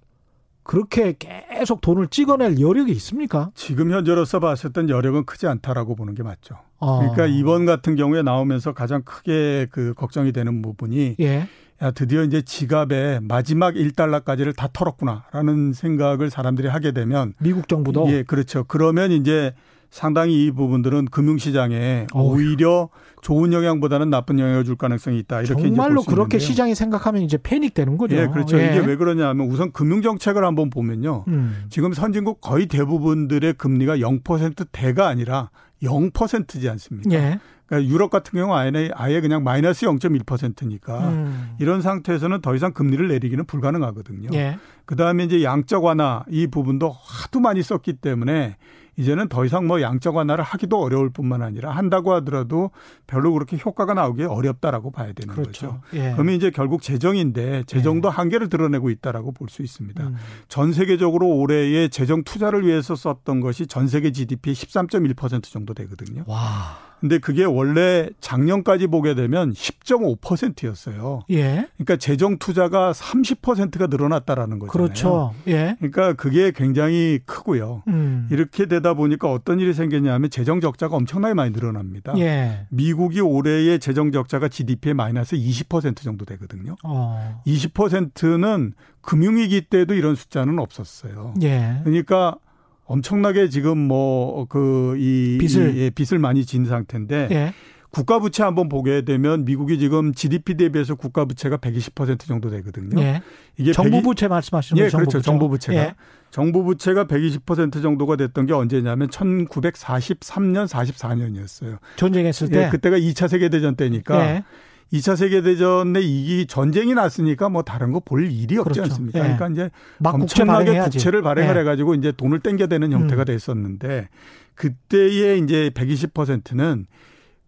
[0.63, 3.51] 그렇게 계속 돈을 찍어낼 여력이 있습니까?
[3.55, 6.57] 지금 현재로서 봤을 땐 여력은 크지 않다라고 보는 게 맞죠.
[6.79, 6.99] 어.
[6.99, 11.47] 그러니까 이번 같은 경우에 나오면서 가장 크게 그 걱정이 되는 부분이 예.
[11.83, 18.23] 야 드디어 이제 지갑에 마지막 1달러까지를 다 털었구나라는 생각을 사람들이 하게 되면 미국 정부도 예,
[18.25, 18.65] 그렇죠.
[18.67, 19.55] 그러면 이제
[19.91, 22.09] 상당히 이 부분들은 금융시장에.
[22.13, 22.89] 오히려
[23.27, 25.43] 좋은 영향보다는 나쁜 영향을 줄 가능성이 있다.
[25.43, 26.39] 이렇게 정말로 그렇게 있는데요.
[26.39, 28.15] 시장이 생각하면 이제 패닉 되는 거죠.
[28.15, 28.57] 예, 그렇죠.
[28.57, 28.67] 예.
[28.67, 31.25] 이게 왜 그러냐면 우선 금융 정책을 한번 보면요.
[31.27, 31.65] 음.
[31.69, 35.51] 지금 선진국 거의 대부분들의 금리가 0%대가 아니라
[35.83, 37.11] 0%지 않습니까?
[37.11, 37.41] 예.
[37.67, 41.57] 그러니까 유럽 같은 경우 아예 아예 그냥 마이너스 0.1%니까 음.
[41.59, 44.29] 이런 상태에서는 더 이상 금리를 내리기는 불가능하거든요.
[44.35, 44.57] 예.
[44.85, 48.57] 그 다음에 이제 양적 완화 이 부분도 하도 많이 썼기 때문에
[48.97, 52.71] 이제는 더 이상 뭐 양적 완화를 하기도 어려울 뿐만 아니라 한다고 하더라도
[53.07, 55.69] 별로 그렇게 효과가 나오기 어렵다라고 봐야 되는 그렇죠.
[55.69, 55.81] 거죠.
[55.95, 56.13] 예.
[56.13, 60.03] 그러면 이제 결국 재정인데 재정도 한계를 드러내고 있다라고 볼 수 있습니다.
[60.05, 60.17] 음.
[60.49, 66.25] 전 세계적으로 올해의 재정 투자를 위해서 썼던 것이 전 세계 GDP의 13.1% 정도 되거든요.
[66.27, 66.79] 와.
[67.01, 71.23] 근데 그게 원래 작년까지 보게 되면 10.5%였어요.
[71.31, 71.69] 예.
[71.77, 74.73] 그러니까 재정 투자가 30%가 늘어났다라는 거잖아요.
[74.73, 75.35] 그렇죠.
[75.47, 75.77] 예.
[75.79, 77.83] 그러니까 그게 굉장히 크고요.
[77.89, 78.29] 음.
[78.31, 82.15] 이렇게 되다 보니까 어떤 일이 생겼냐면 재정 적자가 엄청나게 많이 늘어납니다.
[82.19, 82.67] 예.
[82.71, 86.77] 미국이 올해의 재정 적자가 GDP의 마이너스 20% 정도 되거든요.
[86.83, 87.43] 어.
[87.47, 91.35] 20%는 금융위기 때도 이런 숫자는 없었어요.
[91.43, 91.81] 예.
[91.85, 92.37] 그러니까
[92.87, 95.77] 엄청나게 지금 뭐 그이 빚을.
[95.77, 97.53] 예, 빚을 많이 진 상태인데 예.
[97.91, 103.01] 국가 부채 한번 보게 되면 미국이 지금 GDP 대비해서 국가 부채가 120% 정도 되거든요.
[103.01, 103.23] 예.
[103.57, 104.99] 이게 정부 120 부채 말씀하시는 예, 거죠?
[104.99, 105.21] 그렇죠.
[105.21, 105.81] 정부 부채가.
[105.81, 105.95] 예.
[106.31, 111.79] 정부 부채가 120% 정도가 됐던 게 언제냐면 1943년, 44년이었어요.
[111.97, 112.65] 전쟁했을 때.
[112.65, 114.45] 예, 그때가 2차 세계 대전 때니까 예.
[114.93, 118.83] 2차 세계 대전에 이 전쟁이 났으니까 뭐 다른 거 볼 일이 없지 그렇죠.
[118.93, 119.19] 않습니까?
[119.19, 119.23] 예.
[119.23, 120.79] 그러니까 이제 막 엄청나게.
[120.81, 121.61] 국채를 발행을 예.
[121.61, 123.25] 해가지고 이제 돈을 땡겨대는 형태가 음.
[123.25, 124.09] 됐었는데
[124.55, 126.87] 그때의 이제 120%는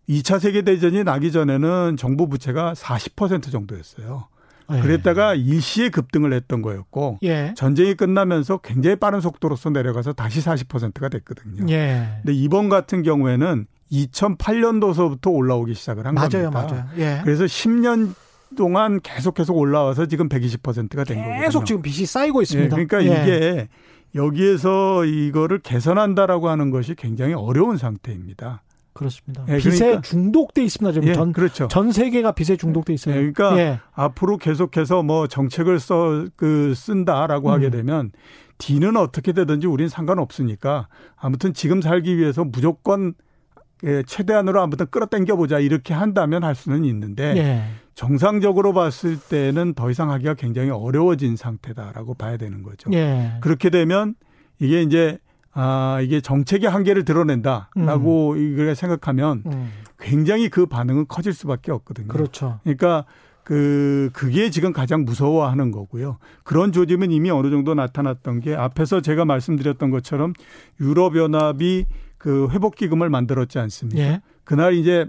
[0.09, 4.27] 2차 세계 대전이 나기 전에는 정부 부채가 40% 정도였어요.
[4.73, 4.81] 예.
[4.81, 7.55] 그랬다가 일시에 급등을 했던 거였고 예.
[7.57, 11.67] 전쟁이 끝나면서 굉장히 빠른 속도로서 내려가서 다시 40%가 됐거든요.
[11.73, 12.19] 예.
[12.23, 16.51] 근데 이번 같은 경우에는 2008년도서부터 올라오기 시작을 한 맞아요, 겁니다.
[16.53, 16.85] 맞아요.
[16.99, 17.21] 예.
[17.25, 18.15] 그래서 10년
[18.57, 21.41] 동안 계속해서 올라와서 지금 120%가 된 거거든요.
[21.43, 22.77] 계속 지금 빚이 쌓이고 예, 있습니다.
[22.77, 23.23] 그러니까 예.
[23.23, 23.69] 이게
[24.15, 28.63] 여기에서 이거를 개선한다라고 하는 것이 굉장히 어려운 상태입니다.
[28.95, 29.45] 그렇습니다.
[29.49, 30.93] 예, 빚에 그러니까- 중독돼 있습니다.
[30.93, 31.69] 지금 예, 전, 그렇죠.
[31.69, 33.15] 전 세계가 빚에 중독돼 있어요.
[33.15, 33.81] 예, 그러니까 예.
[33.93, 37.53] 앞으로 계속해서 뭐 정책을 써 그 쓴다라고 음.
[37.53, 38.11] 하게 되면
[38.57, 43.28] 뒤는 어떻게 되든지 우리는 상관없으니까 아무튼 지금 살기 위해서 무조건 예,
[44.07, 47.63] 최대한으로 아무튼 끌어당겨 보자 이렇게 한다면 할 수는 있는데 예.
[47.95, 52.91] 정상적으로 봤을 때는 더 이상 하기가 굉장히 어려워진 상태다라고 봐야 되는 거죠.
[52.93, 53.35] 예.
[53.41, 54.15] 그렇게 되면
[54.59, 55.19] 이게 이제
[55.53, 58.39] 아 이게 정책의 한계를 드러낸다라고 음.
[58.39, 59.73] 이걸 생각하면 음.
[59.99, 62.09] 굉장히 그 반응은 커질 수밖에 없거든요.
[62.09, 62.61] 그렇죠.
[62.63, 63.05] 그러니까
[63.43, 66.19] 그 그게 지금 가장 무서워하는 거고요.
[66.45, 70.35] 그런 조짐은 이미 어느 정도 나타났던 게 앞에서 제가 말씀드렸던 것처럼
[70.81, 71.87] 유럽 연합이
[72.19, 74.03] 그 회복 기금을 만들었지 않습니까?
[74.03, 74.21] 예.
[74.45, 75.07] 그날 이제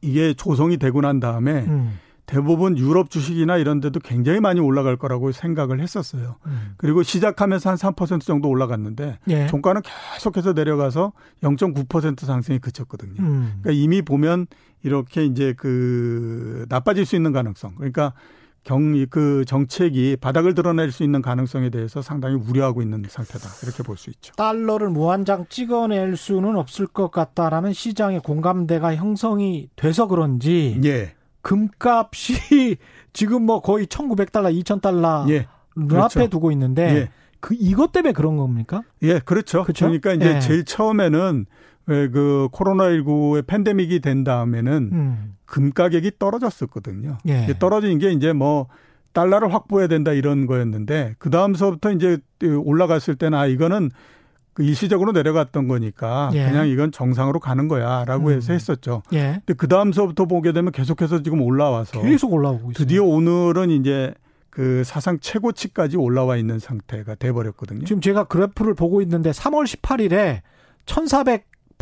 [0.00, 1.98] 이게 조성이 되고 난 다음에 음.
[2.26, 6.36] 대부분 유럽 주식이나 이런 데도 굉장히 많이 올라갈 거라고 생각을 했었어요.
[6.46, 6.74] 음.
[6.76, 9.46] 그리고 시작하면서 한 3% 정도 올라갔는데 예.
[9.48, 9.82] 종가는
[10.14, 13.20] 계속해서 내려가서 0.9% 상승이 그쳤거든요.
[13.20, 13.58] 음.
[13.60, 14.46] 그러니까 이미 보면
[14.82, 17.74] 이렇게 이제 그 나빠질 수 있는 가능성.
[17.74, 18.14] 그러니까
[18.64, 23.48] 경, 그 정책이 바닥을 드러낼 수 있는 가능성에 대해서 상당히 우려하고 있는 상태다.
[23.64, 24.32] 이렇게 볼 수 있죠.
[24.36, 30.80] 달러를 무한장 찍어낼 수는 없을 것 같다라는 시장의 공감대가 형성이 돼서 그런지.
[30.84, 31.14] 예.
[31.42, 32.76] 금값이
[33.12, 35.46] 지금 뭐 거의 1,900달러, 2,000달러 예.
[35.76, 36.30] 눈앞에 그렇죠.
[36.30, 37.08] 두고 있는데 예.
[37.40, 38.82] 그 이것 때문에 그런 겁니까?
[39.02, 39.64] 예, 그렇죠.
[39.64, 39.86] 그렇죠?
[39.86, 40.40] 그러니까 이제 예.
[40.40, 41.46] 제일 처음에는
[41.86, 45.34] 왜 그 코로나19의 팬데믹이 된 다음에는 음.
[45.44, 47.18] 금 가격이 떨어졌었거든요.
[47.26, 47.46] 예.
[47.58, 48.68] 떨어진 게 이제 뭐
[49.12, 53.90] 달러를 확보해야 된다 이런 거였는데 그 다음서부터 이제 올라갔을 때는 아 이거는
[54.54, 56.44] 그 일시적으로 내려갔던 거니까 예.
[56.44, 58.32] 그냥 이건 정상으로 가는 거야라고 음.
[58.32, 59.02] 해서 했었죠.
[59.12, 59.40] 예.
[59.44, 62.72] 근데 그 다음서부터 보게 되면 계속해서 지금 올라와서 계속 올라오고 있어요.
[62.72, 64.14] 드디어 오늘은 이제
[64.50, 67.84] 그 사상 최고치까지 올라와 있는 상태가 돼 버렸거든요.
[67.84, 70.40] 지금 제가 그래프를 보고 있는데 3월 18일에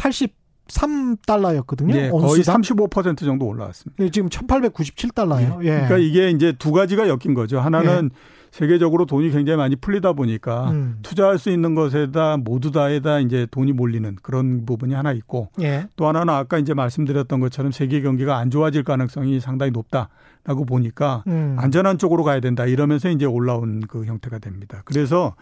[0.01, 1.95] 1,483달러였거든요.
[1.95, 4.05] 예, 거의 35% 정도 올라왔습니다.
[4.05, 5.65] 예, 지금 1,897달러예요.
[5.65, 5.71] 예.
[5.71, 7.61] 그러니까 이게 이제 두 가지가 엮인 거죠.
[7.61, 8.41] 하나는 예.
[8.51, 10.99] 세계적으로 돈이 굉장히 많이 풀리다 보니까 음.
[11.03, 15.87] 투자할 수 있는 것에다 모두 다에다 이제 돈이 몰리는 그런 부분이 하나 있고 예.
[15.97, 21.57] 또 하나는 아까 이제 말씀드렸던 것처럼 세계 경기가 안 좋아질 가능성이 상당히 높다라고 보니까 음.
[21.59, 24.83] 안전한 쪽으로 가야 된다 이러면서 이제 올라온 그 형태가 됩니다.
[24.85, 25.37] 그래서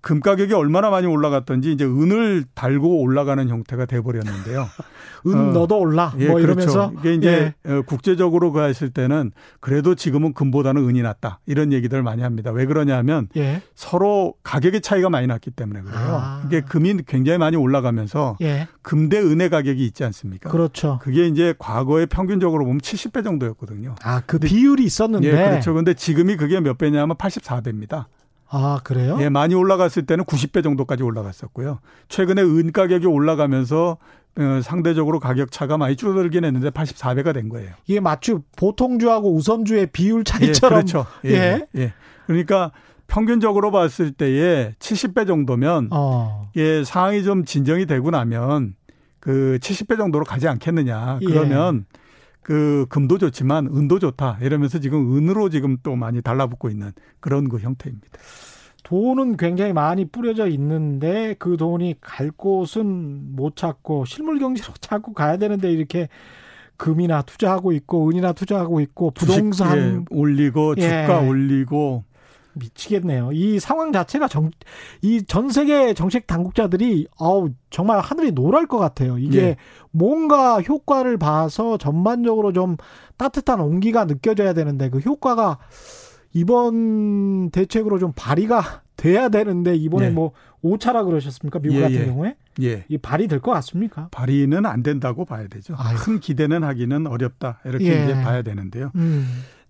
[0.00, 4.68] 금 가격이 얼마나 많이 올라갔던지 이제 은을 달고 올라가는 형태가 돼 버렸는데요.
[5.26, 6.14] 은 어, 너도 올라.
[6.18, 6.52] 예, 뭐 그렇죠.
[6.52, 7.72] 이러면서 이게 이제 예.
[7.72, 11.40] 어, 국제적으로 가했을 때는 그래도 지금은 금보다는 은이 낫다.
[11.46, 12.52] 이런 얘기들 많이 합니다.
[12.52, 13.62] 왜 그러냐면 예.
[13.74, 15.98] 서로 가격의 차이가 많이 났기 때문에 그래요.
[15.98, 16.42] 아.
[16.46, 18.68] 이게 금이 굉장히 많이 올라가면서 예.
[18.82, 20.50] 금대 은의 가격이 있지 않습니까?
[20.50, 21.00] 그렇죠.
[21.02, 23.96] 그게 이제 과거에 평균적으로 보면 70배 정도였거든요.
[24.02, 25.26] 아, 그 비율이 있었는데.
[25.26, 25.74] 예, 그렇죠.
[25.74, 28.06] 근데 지금이 그게 몇 배냐면 84배입니다.
[28.48, 29.18] 아, 그래요?
[29.20, 31.80] 예, 많이 올라갔을 때는 90배 정도까지 올라갔었고요.
[32.08, 33.98] 최근에 은 가격이 올라가면서
[34.38, 37.70] 어, 상대적으로 가격 차가 많이 줄어들긴 했는데 84배가 된 거예요.
[37.86, 40.78] 이게 마치 보통주하고 우선주의 비율 차이처럼.
[40.78, 41.06] 예, 그렇죠.
[41.24, 41.66] 예, 예.
[41.76, 41.92] 예.
[42.26, 42.72] 그러니까
[43.06, 46.50] 평균적으로 봤을 때에 70배 정도면 어.
[46.56, 48.74] 예, 상황이 좀 진정이 되고 나면
[49.20, 51.20] 그 70배 정도로 가지 않겠느냐.
[51.22, 51.26] 예.
[51.26, 52.05] 그러면 예.
[52.46, 57.58] 그 금도 좋지만 은도 좋다 이러면서 지금 은으로 지금 또 많이 달라붙고 있는 그런 그
[57.58, 58.06] 형태입니다.
[58.84, 65.38] 돈은 굉장히 많이 뿌려져 있는데 그 돈이 갈 곳은 못 찾고 실물 경제로 자꾸 가야
[65.38, 66.08] 되는데 이렇게
[66.76, 71.28] 금이나 투자하고 있고 은이나 투자하고 있고 부동산 예, 올리고 주가 예.
[71.28, 72.04] 올리고
[72.56, 73.30] 미치겠네요.
[73.32, 74.50] 이 상황 자체가 정,
[75.02, 79.18] 이 전 세계 정책 당국자들이 어우 정말 하늘이 노랄 것 같아요.
[79.18, 79.56] 이게 예.
[79.90, 82.76] 뭔가 효과를 봐서 전반적으로 좀
[83.16, 85.58] 따뜻한 온기가 느껴져야 되는데 그 효과가
[86.32, 90.10] 이번 대책으로 좀 발의가 돼야 되는데 이번에 예.
[90.10, 91.58] 뭐 오차라 그러셨습니까?
[91.60, 92.04] 미국 예, 같은 예.
[92.06, 92.84] 경우에 예.
[92.88, 94.08] 이 발의 될것 같습니까?
[94.10, 95.74] 발의는 안 된다고 봐야 되죠.
[95.78, 95.96] 아유.
[95.98, 98.04] 큰 기대는 하기는 어렵다 이렇게 예.
[98.04, 98.90] 이제 봐야 되는데요.
[98.96, 99.26] 음.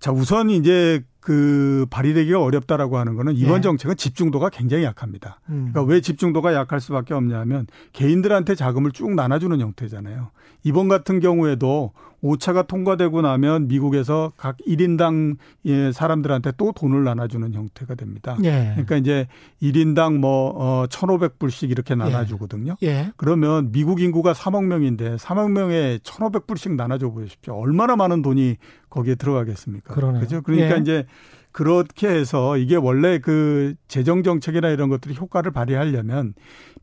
[0.07, 3.61] 자 우선 이제 그 발휘되기가 어렵다라고 하는 거는 이번 예.
[3.63, 5.41] 정책은 집중도가 굉장히 약합니다.
[5.49, 5.73] 음.
[5.73, 10.31] 그러니까 왜 집중도가 약할 수밖에 없냐면 개인들한테 자금을 쭉 나눠주는 형태잖아요.
[10.63, 11.91] 이번 같은 경우에도
[12.23, 18.37] 5차가 통과되고 나면 미국에서 각 1인당 예, 사람들한테 또 돈을 나눠주는 형태가 됩니다.
[18.45, 18.71] 예.
[18.73, 19.27] 그러니까 이제
[19.63, 21.97] 1인당 뭐, 어, 1,500불씩 이렇게 예.
[21.97, 22.77] 나눠주거든요.
[22.83, 23.13] 예.
[23.17, 27.55] 그러면 미국 인구가 3억 명인데 3억 명에 1,500불씩 나눠줘 보십시오.
[27.55, 28.57] 얼마나 많은 돈이
[28.91, 29.95] 거기에 들어가겠습니까?
[29.95, 30.21] 그러네요.
[30.21, 30.43] 그죠?
[30.43, 30.81] 그러니까 예.
[30.81, 31.07] 이제
[31.53, 36.35] 그렇게 해서 이게 원래 그 재정 정책이나 이런 것들이 효과를 발휘하려면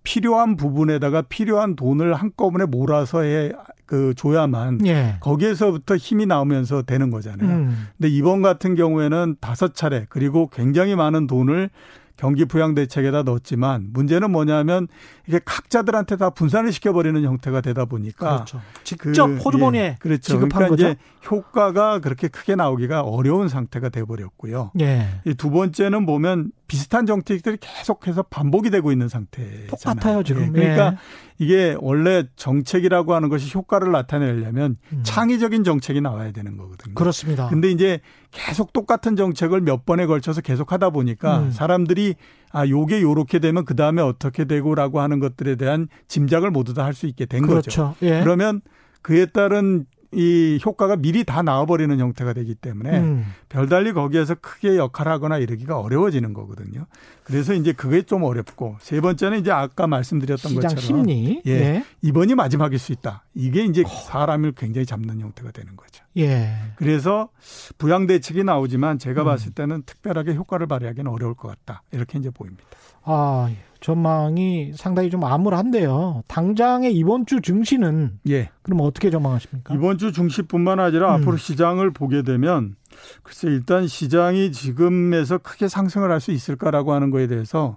[0.01, 3.51] 필요한 부분에다가 필요한 돈을 한꺼번에 몰아서 해
[3.85, 5.17] 그 줘야만 예.
[5.19, 7.47] 거기에서부터 힘이 나오면서 되는 거잖아요.
[7.47, 7.87] 음.
[7.97, 11.69] 근데 이번 같은 경우에는 다섯 차례 그리고 굉장히 많은 돈을
[12.15, 14.87] 경기 부양 대책에다 넣었지만 문제는 뭐냐면
[15.27, 18.61] 이게 각자들한테 다 분산을 시켜버리는 형태가 되다 보니까 그렇죠.
[18.83, 20.37] 직접 그, 호주머니에 예, 그렇죠.
[20.37, 20.89] 그러니까 거죠?
[20.89, 20.95] 이제
[21.29, 24.71] 효과가 그렇게 크게 나오기가 어려운 상태가 돼버렸고요.
[24.79, 25.07] 예.
[25.37, 29.67] 두 번째는 보면 비슷한 정책들이 계속해서 반복이 되고 있는 상태잖아요.
[29.67, 30.43] 똑같아요 지금.
[30.43, 30.97] 예, 그러니까 예.
[31.37, 35.01] 이게 원래 정책이라고 하는 것이 효과를 나타내려면 음.
[35.03, 36.93] 창의적인 정책이 나와야 되는 거거든요.
[36.95, 37.47] 그렇습니다.
[37.49, 37.99] 근데 이제
[38.31, 41.51] 계속 똑같은 정책을 몇 번에 걸쳐서 계속 하다 보니까 음.
[41.51, 42.15] 사람들이
[42.51, 46.93] 아 요게 요렇게 되면 그 다음에 어떻게 되고라고 하는 것들에 대한 짐작을 모두 다 할
[46.93, 47.53] 수 있게 된 거죠.
[47.53, 47.95] 그렇죠.
[48.03, 48.21] 예.
[48.21, 48.61] 그러면
[49.01, 53.25] 그에 따른 이 효과가 미리 다 나와버리는 형태가 되기 때문에 음.
[53.49, 56.85] 별달리 거기에서 크게 역할하거나 이러기가 어려워지는 거거든요.
[57.23, 61.41] 그래서 이제 그게 좀 어렵고 세 번째는 이제 아까 말씀드렸던 것처럼 심리.
[61.45, 61.51] 예.
[61.51, 61.85] 예.
[62.01, 63.23] 이번이 마지막일 수 있다.
[63.33, 66.03] 이게 이제 사람을 굉장히 잡는 형태가 되는 거죠.
[66.17, 66.53] 예.
[66.75, 67.29] 그래서
[67.77, 69.25] 부양 대책이 나오지만 제가 음.
[69.25, 71.83] 봤을 때는 특별하게 효과를 발휘하기는 어려울 것 같다.
[71.91, 72.63] 이렇게 이제 보입니다.
[73.03, 73.49] 아,
[73.83, 76.23] 전망이 상당히 좀 암울한데요.
[76.27, 78.49] 당장의 이번 주 증시는 예.
[78.61, 79.75] 그럼 어떻게 전망하십니까?
[79.75, 81.21] 이번 주 중시뿐만 아니라 음.
[81.21, 82.75] 앞으로 시장을 보게 되면
[83.23, 87.75] 글쎄 일단 시장이 지금에서 크게 상승을 할 수 있을까라고 하는 거에 대해서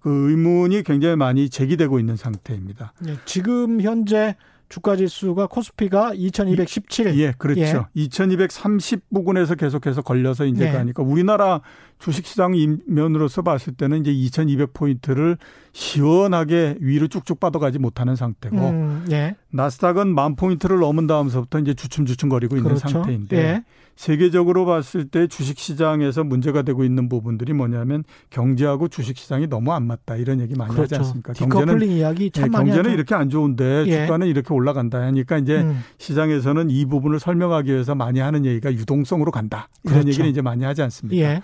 [0.00, 2.92] 그 의문이 굉장히 많이 제기되고 있는 상태입니다.
[3.08, 4.36] 예, 지금 현재
[4.68, 7.18] 주가 지수가 코스피가 2217.
[7.18, 7.86] 예, 그렇죠.
[7.94, 10.72] 2230 부근에서 계속해서 걸려서 이제 예.
[10.72, 11.60] 가니까 우리나라
[11.98, 12.52] 주식 시장
[12.86, 15.38] 면으로서 봤을 때는 이제 2200 포인트를
[15.72, 19.36] 시원하게 위로 쭉쭉 뻗어가지 못하는 상태고 음, 예.
[19.56, 22.88] 나스닥은 만 포인트를 넘은 다음서부터 이제 주춤주춤거리고 있는 그렇죠.
[22.88, 23.64] 상태인데 예.
[23.96, 29.86] 세계적으로 봤을 때 주식 시장에서 문제가 되고 있는 부분들이 뭐냐면 경제하고 주식 시장이 너무 안
[29.86, 30.96] 맞다 이런 얘기 많이 하지 그렇죠.
[30.96, 31.32] 않습니까?
[31.32, 32.94] 디커플링 이야기 참 예, 많이 경제는 하죠.
[32.94, 34.04] 이렇게 안 좋은데 예.
[34.04, 39.32] 주가는 이렇게 올라간다 하니까 이제 음, 시장에서는 이 부분을 설명하기 위해서 많이 하는 얘기가 유동성으로
[39.32, 39.68] 간다.
[39.84, 40.08] 이런 그렇죠.
[40.10, 41.40] 얘기를 이제 많이 하지 않습니까?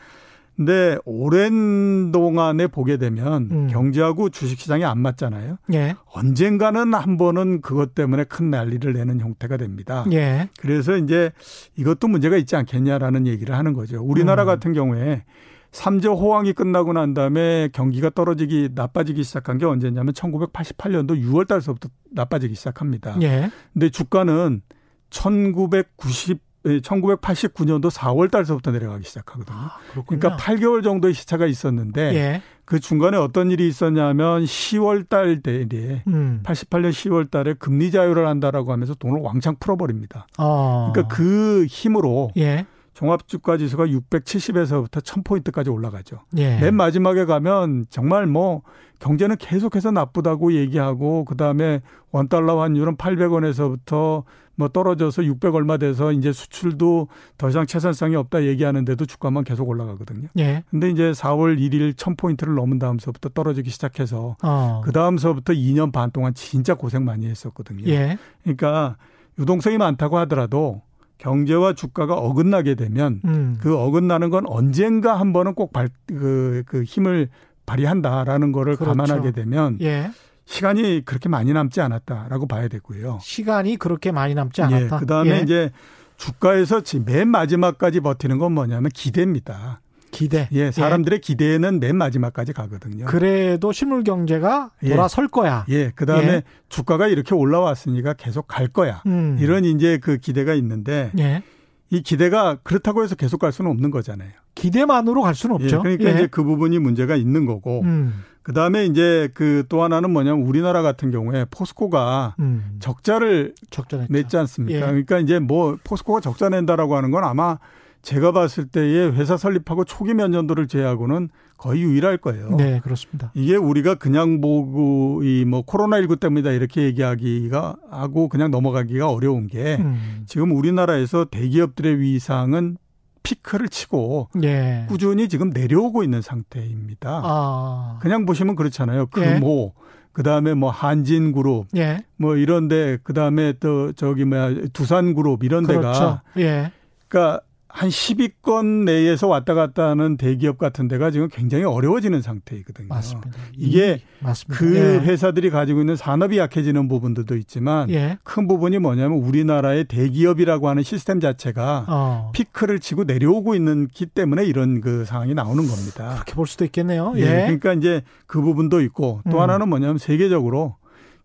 [0.52, 0.56] 예.
[0.56, 3.66] 근데 오랜 동안에 보게 되면 음.
[3.68, 5.56] 경제하고 주식시장이 안 맞잖아요.
[5.72, 5.94] 예.
[6.12, 10.04] 언젠가는 한 번은 그것 때문에 큰 난리를 내는 형태가 됩니다.
[10.12, 10.48] 예.
[10.60, 11.32] 그래서 이제
[11.76, 14.02] 이것도 문제가 있지 않겠냐라는 얘기를 하는 거죠.
[14.02, 14.46] 우리나라 음.
[14.46, 15.24] 같은 경우에
[15.72, 22.54] 삼재 호황이 끝나고 난 다음에 경기가 떨어지기 나빠지기 시작한 게 언제냐면 1988년도 6월 달서부터 나빠지기
[22.54, 23.16] 시작합니다.
[23.22, 23.50] 예.
[23.72, 24.60] 근데 주가는
[25.08, 29.56] 1990 1989년도 4월 달서부터 내려가기 시작하거든요.
[29.56, 29.78] 아.
[30.06, 32.42] 그러니까 8개월 정도의 시차가 있었는데 예.
[32.64, 36.42] 그 중간에 어떤 일이 있었냐면 10월 달 대리에 음.
[36.44, 40.26] 88년 10월 달에 금리 자유를 한다라고 하면서 돈을 왕창 풀어버립니다.
[40.38, 40.92] 어.
[40.92, 42.66] 그러니까 그 힘으로 예.
[42.94, 46.20] 종합주가 지수가 670에서부터 1000포인트까지 올라가죠.
[46.36, 46.58] 예.
[46.60, 48.62] 맨 마지막에 가면 정말 뭐
[49.00, 51.80] 경제는 계속해서 나쁘다고 얘기하고 그다음에
[52.12, 59.06] 원달러 환율은 800원에서부터 뭐 떨어져서 600 얼마 돼서 이제 수출도 더 이상 채산성이 없다 얘기하는데도
[59.06, 60.28] 주가만 계속 올라가거든요.
[60.38, 60.62] 예.
[60.70, 64.80] 근데 이제 4월 1일 1000포인트를 넘은 다음서부터 떨어지기 시작해서 어.
[64.84, 67.84] 그 다음서부터 2년 반 동안 진짜 고생 많이 했었거든요.
[67.86, 68.18] 예.
[68.42, 68.96] 그러니까
[69.38, 70.82] 유동성이 많다고 하더라도
[71.18, 73.56] 경제와 주가가 어긋나게 되면 음.
[73.60, 77.28] 그 어긋나는 건 언젠가 한 번은 꼭 발, 그, 그 힘을
[77.64, 78.96] 발휘한다라는 거를 그렇죠.
[78.96, 80.10] 감안하게 되면 예.
[80.44, 83.18] 시간이 그렇게 많이 남지 않았다라고 봐야 되고요.
[83.22, 84.96] 시간이 그렇게 많이 남지 않았다.
[84.96, 85.40] 예, 그다음에 예.
[85.40, 85.70] 이제
[86.16, 89.80] 주가에서 지- 맨 마지막까지 버티는 건 뭐냐면 기대입니다.
[90.10, 90.46] 기대.
[90.52, 93.06] 예, 사람들의 기대는 맨 마지막까지 가거든요.
[93.06, 94.90] 그래도 실물 경제가 예.
[94.90, 95.64] 돌아설 거야.
[95.70, 96.42] 예, 그다음에 예.
[96.68, 99.02] 주가가 이렇게 올라왔으니까 계속 갈 거야.
[99.06, 99.38] 음.
[99.40, 101.42] 이런 이제 그 기대가 있는데 예.
[101.88, 104.30] 이 기대가 그렇다고 해서 계속 갈 수는 없는 거잖아요.
[104.54, 105.82] 기대만으로 갈 수는 예, 없죠.
[105.82, 108.22] 그러니까 이제 그 부분이 문제가 있는 거고 음.
[108.42, 112.76] 그 다음에 이제 그 또 하나는 뭐냐면 우리나라 같은 경우에 포스코가 음.
[112.80, 114.12] 적자를 적절했죠.
[114.12, 114.76] 냈지 않습니까?
[114.76, 114.80] 예.
[114.80, 117.58] 그러니까 이제 뭐 포스코가 적자 낸다라고 하는 건 아마
[118.02, 122.50] 제가 봤을 때의 회사 설립하고 초기 몇 년도를 제외하고는 거의 유일할 거예요.
[122.56, 123.30] 네, 그렇습니다.
[123.34, 129.76] 이게 우리가 그냥 보고 이 뭐 코로나19 때문이다 이렇게 얘기하기가 하고 그냥 넘어가기가 어려운 게
[129.78, 130.24] 음.
[130.26, 132.76] 지금 우리나라에서 대기업들의 위상은
[133.22, 134.86] 피크를 치고 예.
[134.88, 137.22] 꾸준히 지금 내려오고 있는 상태입니다.
[137.24, 137.98] 아.
[138.00, 139.02] 그냥 보시면 그렇잖아요.
[139.18, 139.34] 예.
[139.34, 139.72] 금호,
[140.12, 142.04] 그 다음에 뭐 한진그룹, 예.
[142.16, 145.82] 뭐 이런데 그 다음에 또 저기 뭐야 두산그룹 이런 그렇죠.
[145.82, 146.72] 데가 예.
[147.08, 147.40] 그러니까
[147.74, 152.88] 한 10위권 내에서 왔다 갔다 하는 대기업 같은 데가 지금 굉장히 어려워지는 상태이거든요.
[152.88, 153.30] 맞습니다.
[153.56, 154.58] 이게 이- 맞습니다.
[154.58, 154.98] 그 예.
[155.06, 158.18] 회사들이 가지고 있는 산업이 약해지는 부분들도 있지만 예.
[158.24, 162.30] 큰 부분이 뭐냐면 우리나라의 대기업이라고 하는 시스템 자체가 어.
[162.34, 166.12] 피크를 치고 내려오고 있는기 때문에 이런 그 상황이 나오는 겁니다.
[166.14, 167.14] 그렇게 볼 수도 있겠네요.
[167.16, 167.20] 예.
[167.22, 167.26] 예.
[167.56, 169.42] 그러니까 이제 그 부분도 있고 또 음.
[169.42, 170.76] 하나는 뭐냐면 세계적으로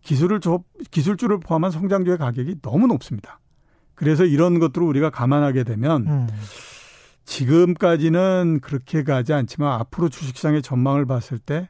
[0.02, 3.38] 기술을 조, 기술주를 포함한 성장주의 가격이 너무 높습니다.
[3.98, 6.28] 그래서 이런 것들을 우리가 감안하게 되면 음.
[7.24, 11.68] 지금까지는 그렇게 가지 않지만 앞으로 주식시장의 전망을 봤을 때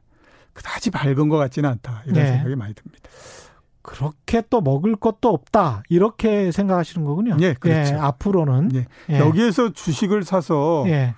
[0.52, 2.26] 그다지 밝은 것 같지는 않다 이런 네.
[2.32, 3.08] 생각이 많이 듭니다.
[3.82, 7.36] 그렇게 또 먹을 것도 없다 이렇게 생각하시는 거군요.
[7.40, 7.98] 예, 그렇죠.
[8.00, 8.86] 앞으로는 예.
[9.10, 9.18] 예.
[9.18, 11.14] 여기에서 주식을 사서 예.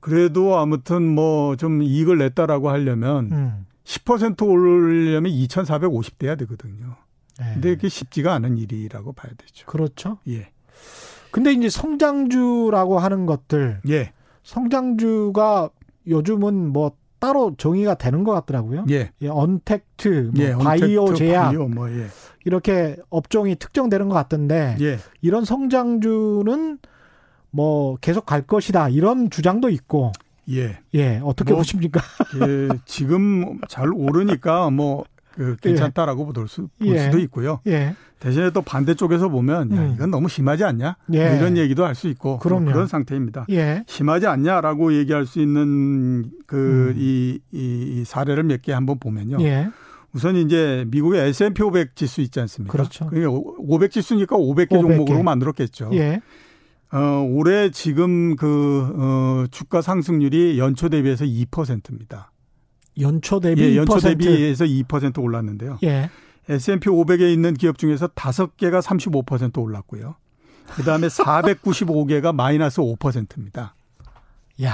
[0.00, 3.66] 그래도 아무튼 뭐 좀 이익을 냈다라고 하려면 음.
[3.84, 6.96] 10% 오르려면 2,450대야 되거든요.
[7.38, 7.52] 네.
[7.54, 9.66] 근데 그게 쉽지가 않은 일이라고 봐야 되죠.
[9.66, 10.18] 그렇죠.
[10.28, 10.50] 예.
[11.30, 14.12] 근데 이제 성장주라고 하는 것들 예.
[14.42, 15.70] 성장주가
[16.06, 18.86] 요즘은 뭐 따로 정의가 되는 것 같더라고요.
[18.90, 19.10] 예.
[19.20, 20.52] 예, 언택트, 뭐 예.
[20.52, 22.06] 바이오 언택트, 제약 바이오 뭐 예.
[22.44, 24.98] 이렇게 업종이 특정되는 것 같던데 예.
[25.20, 26.78] 이런 성장주는
[27.50, 30.12] 뭐 계속 갈 것이다 이런 주장도 있고
[30.50, 30.78] 예.
[30.94, 32.00] 예 어떻게 뭐, 보십니까?
[32.40, 32.68] 예.
[32.86, 35.04] 지금 잘 오르니까 뭐
[35.38, 36.98] 그 괜찮다라고 볼, 수, 볼 예.
[36.98, 37.60] 수도 있고요.
[37.68, 39.92] 예, 대신에 또 반대쪽에서 보면 야, 음.
[39.94, 40.96] 이건 너무 심하지 않냐?
[41.12, 41.28] 예.
[41.28, 42.72] 뭐 이런 얘기도 할 수 있고 뭐 그럼요.
[42.72, 43.46] 그런 상태입니다.
[43.50, 47.40] 예, 심하지 않냐라고 얘기할 수 있는 그 음.
[47.52, 49.36] 이이 사례를 몇 개 한번 보면요.
[49.42, 49.68] 예,
[50.12, 52.72] 우선 이제 미국의 S&P 500 지수 있지 않습니까?
[52.72, 53.06] 그렇죠.
[53.06, 54.80] 그게 500 지수니까 500개 500개.
[54.80, 55.90] 종목으로 만들었겠죠.
[55.92, 56.20] 예,
[56.90, 62.32] 어, 올해 지금 그 어, 주가 상승률이 연초 대비해서 2%입니다.
[63.00, 64.02] 연초 대비 예, 연초 2%.
[64.02, 65.78] 대비해서 2% 올랐는데요.
[65.84, 66.10] 예,
[66.48, 70.16] S&P 500에 있는 기업 중에서 5개가 35% 올랐고요.
[70.76, 73.74] 그다음에 495개가 마이너스 5%입니다.
[74.62, 74.72] 야,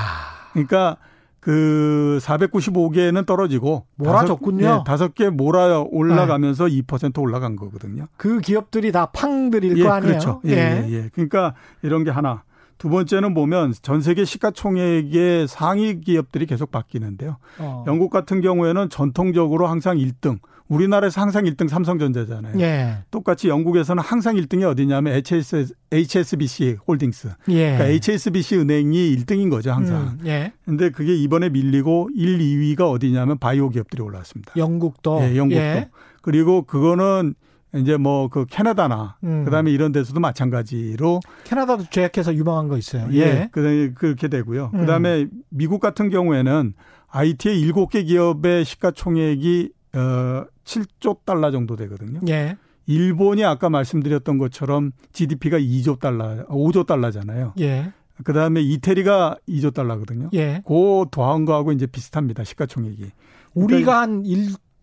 [0.53, 0.97] 그러니까
[1.41, 4.85] 그 495개는 떨어지고 몰아줬군요.
[4.87, 8.07] 다섯 개 몰아 올라가면서 2% 올라간 거거든요.
[8.16, 10.12] 그 기업들이 다 팡들일 예, 거 아니에요?
[10.12, 10.41] 그렇죠.
[10.47, 11.11] 예, 예, 예.
[11.12, 12.45] 그러니까 이런 게 하나.
[12.85, 17.39] 두 번째는 보면 전 세계 시가총액의 상위 기업들이 계속 바뀌는데요.
[17.59, 17.82] 어.
[17.87, 22.61] 영국 같은 경우에는 전통적으로 항상 1등, 우리나라에서 항상 1등 삼성전자잖아요.
[22.61, 27.28] 예, 똑같이 영국에서는 항상 1등이 어디냐면 HS, HSBC 홀딩스.
[27.49, 30.18] 예, 그러니까 HSBC 은행이 1등인 거죠, 항상.
[30.20, 34.53] 음, 예, 근데 그게 이번에 밀리고 1, 2위가 어디냐면 바이오 기업들이 올라왔습니다.
[34.59, 35.59] 영국도, 예, 영국도.
[35.59, 35.89] 예,
[36.20, 37.35] 그리고 그거는
[37.75, 39.45] 이제 뭐 그 캐나다나 음.
[39.45, 43.09] 그다음에 이런 데서도 마찬가지로 캐나다도 제약해서 유명한 거 있어요.
[43.12, 44.70] 예, 예, 그다음에 그렇게 되고요.
[44.75, 44.81] 음.
[44.81, 46.75] 그다음에 미국 같은 경우에는
[47.09, 52.20] IT의 일곱 개 기업의 시가총액이 어 7조 달러 정도 되거든요.
[52.29, 52.57] 예,
[52.87, 57.55] 일본이 아까 말씀드렸던 것처럼 GDP가 2조 달러, 5조 달러잖아요.
[57.61, 57.93] 예,
[58.25, 60.31] 그 다음에 이태리가 2조 달러거든요.
[60.35, 60.62] 예.
[60.66, 62.45] 그 더한 거하고 이제 비슷합니다.
[62.45, 63.11] 시가총액이.
[63.55, 64.25] 우리가 한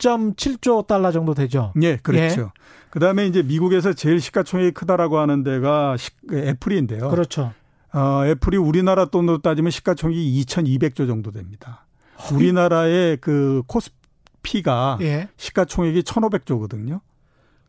[0.02, 1.74] 1.7조 달러 정도 되죠.
[1.82, 2.52] 예, 그렇죠.
[2.90, 7.10] 그다음에 이제 미국에서 제일 시가총액이 크다라고 하는 데가 시- 그 애플인데요.
[7.10, 7.54] 그렇죠.
[7.94, 11.86] 어, 애플이 우리나라 돈으로 따지면 시가총액이 2,200조 정도 됩니다.
[12.34, 15.30] 우리나라의 그 코스피가 예.
[15.38, 17.00] 시가총액이 1,500조거든요.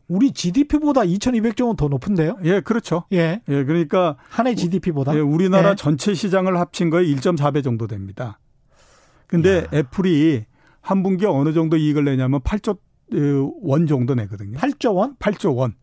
[0.07, 2.37] 우리 GDP보다 2,200조는 더 높은데요?
[2.43, 3.03] 예, 그렇죠.
[3.13, 3.41] 예.
[3.47, 5.15] 예, 그러니까 한 해 GDP보다?
[5.15, 5.75] 예, 우리나라 예.
[5.75, 8.39] 전체 시장을 합친 거에 1.4배 정도 됩니다.
[9.27, 10.45] 근데 애플이
[10.83, 12.77] 한 분기에 어느 정도 이익을 내냐면 8조
[13.63, 14.59] 원 정도 내거든요.
[14.59, 15.15] 8조 원?
[15.15, 15.73] 8조 원.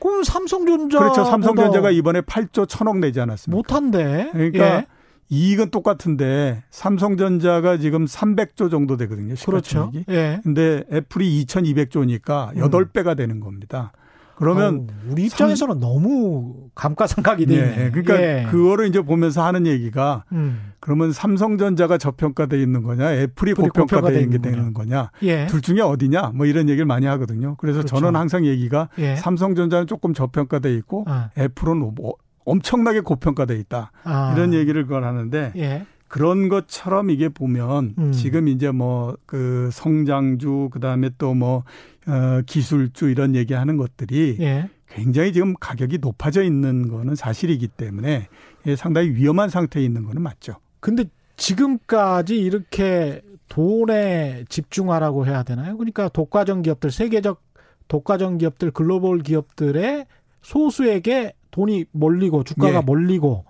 [0.00, 1.24] 그럼 삼성전자 그렇죠.
[1.24, 3.56] 삼성전자가 이번에 8조 1천억 내지 않았습니까?
[3.56, 4.30] 못한데.
[4.32, 4.86] 그러니까 예.
[5.28, 9.34] 이익은 똑같은데 삼성전자가 지금 300조 정도 되거든요.
[9.44, 9.92] 그렇죠.
[10.08, 10.40] 예.
[10.42, 12.62] 근데 애플이 2,200조니까 음.
[12.62, 13.92] 8배가 되는 겁니다.
[14.38, 17.84] 그러면 아우, 우리 입장에서는 너무 감가상각이 예, 되네.
[17.86, 17.90] 예.
[17.90, 18.46] 그러니까 예.
[18.48, 20.72] 그거를 이제 보면서 하는 얘기가 음.
[20.78, 25.46] 그러면 삼성전자가 저평가돼 있는 거냐, 애플이 애플이 고평가돼 있는 게 되는 거냐, 예.
[25.46, 27.56] 둘 중에 어디냐, 뭐 이런 얘기를 많이 하거든요.
[27.56, 27.96] 그래서 그렇죠.
[27.96, 29.16] 저는 항상 얘기가 예.
[29.16, 32.14] 삼성전자는 조금 저평가돼 있고 아, 애플은 뭐
[32.44, 33.90] 엄청나게 고평가돼 있다.
[34.04, 34.32] 아.
[34.36, 35.84] 이런 얘기를 그걸 하는데 예.
[36.08, 38.12] 그런 것처럼 이게 보면 음.
[38.12, 41.62] 지금 이제 뭐 그 성장주 그다음에 또 뭐
[42.06, 44.70] 어, 기술주 이런 얘기하는 것들이 예.
[44.88, 48.28] 굉장히 지금 가격이 높아져 있는 거는 사실이기 때문에
[48.66, 50.54] 예, 상당히 위험한 상태에 있는 거는 맞죠.
[50.80, 51.04] 근데
[51.36, 55.76] 지금까지 이렇게 돈에 집중하라고 해야 되나요?
[55.76, 57.42] 그러니까 독과점 기업들, 세계적
[57.88, 60.06] 독과점 기업들, 글로벌 기업들의
[60.42, 62.80] 소수에게 돈이 몰리고 주가가 예.
[62.80, 63.44] 몰리고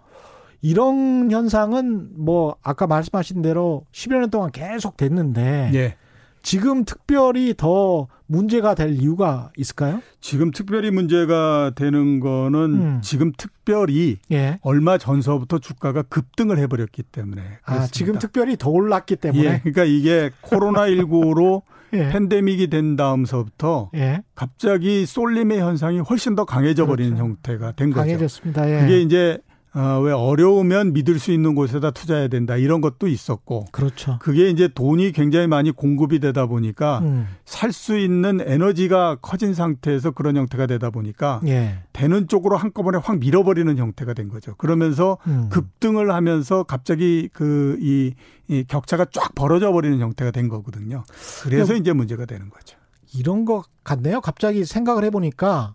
[0.60, 5.96] 이런 현상은 뭐 아까 말씀하신 대로 10여 년 동안 계속 됐는데 예.
[6.42, 10.00] 지금 특별히 더 문제가 될 이유가 있을까요?
[10.20, 13.00] 지금 특별히 문제가 되는 거는 음.
[13.02, 14.58] 지금 특별히 예.
[14.62, 17.92] 얼마 전서부터 주가가 급등을 해버렸기 때문에 아, 그렇습니다.
[17.92, 19.60] 지금 특별히 더 올랐기 예, 때문에.
[19.60, 21.62] 그러니까 이게 코로나 19로
[21.94, 22.10] 예.
[22.10, 24.22] 팬데믹이 된 다음서부터 예.
[24.34, 27.30] 갑자기 쏠림의 현상이 훨씬 더 강해져 버리는 그렇죠.
[27.30, 28.00] 형태가 된 거죠.
[28.00, 28.70] 강해졌습니다.
[28.70, 28.80] 예.
[28.80, 29.38] 그게 이제
[29.74, 34.18] 어, 왜 어려우면 믿을 수 있는 곳에다 투자해야 된다 이런 것도 있었고 그렇죠.
[34.20, 37.28] 그게 이제 돈이 굉장히 많이 공급이 되다 보니까 음.
[37.44, 41.80] 살수 있는 에너지가 커진 상태에서 그런 형태가 되다 보니까 예.
[41.92, 44.54] 되는 쪽으로 한꺼번에 확 밀어버리는 형태가 된 거죠.
[44.56, 45.48] 그러면서 음.
[45.50, 48.14] 급등을 하면서 갑자기 그이
[48.48, 51.04] 이 격차가 쫙 벌어져 버리는 형태가 된 거거든요.
[51.42, 52.78] 그래서 이제 문제가 되는 거죠.
[53.14, 54.20] 이런 것 같네요.
[54.20, 55.74] 갑자기 생각을 해보니까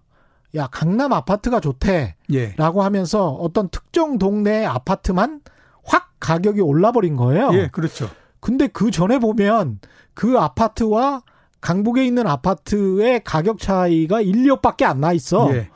[0.55, 2.53] 야 강남 아파트가 좋대라고 예.
[2.57, 5.41] 하면서 어떤 특정 동네의 아파트만
[5.83, 7.49] 확 가격이 올라버린 거예요.
[7.53, 8.09] 예, 그렇죠.
[8.39, 9.79] 근데 그 전에 보면
[10.13, 11.23] 그 아파트와
[11.61, 15.49] 강북에 있는 아파트의 가격 차이가 1, 2억밖에 안 나 있어.
[15.55, 15.69] 예.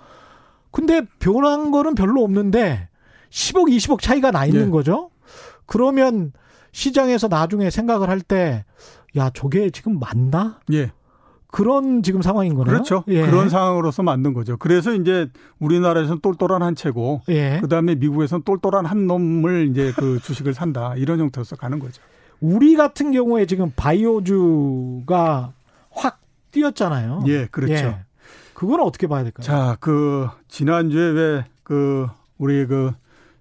[0.71, 2.89] 근데 변한 거는 별로 없는데
[3.29, 4.69] 10억, 20억 차이가 나 있는 예.
[4.69, 5.09] 거죠.
[5.65, 6.33] 그러면
[6.71, 8.63] 시장에서 나중에 생각을 할 때,
[9.15, 10.59] 야, 저게 지금 맞나?
[10.71, 10.91] 예.
[11.49, 12.73] 그런 지금 상황인 거네요.
[12.73, 13.03] 그렇죠.
[13.07, 13.25] 예.
[13.25, 14.57] 그런 상황으로서 만든 거죠.
[14.57, 15.27] 그래서 이제
[15.59, 17.59] 우리나라에서는 똘똘한 한 채고 예.
[17.61, 20.93] 그 다음에 미국에서는 똘똘한 한 놈을 이제 그 주식을 산다.
[20.97, 22.01] 이런 형태로서 가는 거죠.
[22.41, 25.51] 우리 같은 경우에 지금 바이오주가
[25.91, 26.19] 확
[26.51, 27.23] 뛰었잖아요.
[27.27, 27.73] 예, 그렇죠.
[27.73, 27.97] 예.
[28.53, 29.43] 그건 어떻게 봐야 될까요?
[29.43, 32.93] 자, 그 지난주에 왜 그 우리 그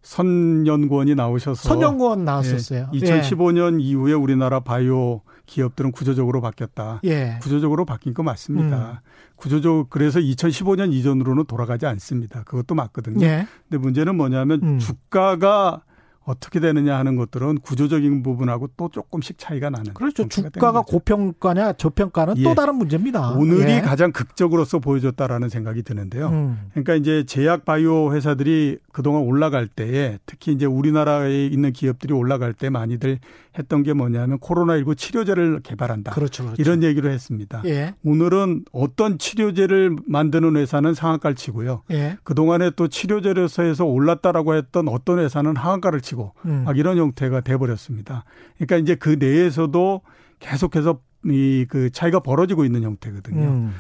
[0.02, 2.88] 선연구원이 나오셔서 선정권 나왔었어요.
[2.92, 7.00] 예, 2015년 이후에 우리나라 바이오 기업들은 구조적으로 바뀌었다.
[7.04, 7.38] 예.
[7.40, 8.26] 구조적으로 바뀐 거 음.
[8.26, 9.02] 맞습니다.
[9.36, 12.42] 구조적 그래서 2015년 이전으로는 돌아가지 않습니다.
[12.44, 13.24] 그것도 맞거든요.
[13.24, 13.46] 예.
[13.68, 14.78] 근데 문제는 뭐냐면 음.
[14.78, 15.82] 주가가
[16.26, 19.94] 어떻게 되느냐 하는 것들은 구조적인 부분하고 또 조금씩 차이가 나는.
[19.94, 20.28] 그렇죠.
[20.28, 20.82] 주가가.
[20.82, 22.42] 고평가냐 저평가는 예.
[22.42, 23.30] 또 다른 문제입니다.
[23.30, 23.80] 오늘이 예.
[23.80, 26.28] 가장 극적으로서 보여줬다라는 생각이 드는데요.
[26.28, 26.68] 음.
[26.72, 32.70] 그러니까 이제 제약 바이오 회사들이 그동안 올라갈 때에 특히 이제 우리나라에 있는 기업들이 올라갈 때
[32.70, 33.20] 많이들
[33.58, 36.12] 했던 게 뭐냐면 코로나19 치료제를 개발한다.
[36.12, 36.44] 그렇죠.
[36.44, 36.60] 그렇죠.
[36.60, 37.62] 이런 얘기를 했습니다.
[37.66, 37.94] 예.
[38.04, 41.82] 오늘은 어떤 치료제를 만드는 회사는 상한가를 치고요.
[41.90, 42.18] 예.
[42.24, 46.64] 그동안에 또 치료제로서 올랐다라고 했던 어떤 회사는 하한가를 치고 음.
[46.64, 48.24] 막 이런 형태가 돼 버렸습니다.
[48.56, 50.02] 그러니까 이제 그 내에서도
[50.38, 53.42] 계속해서 이 그 차이가 벌어지고 있는 형태거든요.
[53.42, 53.74] 음.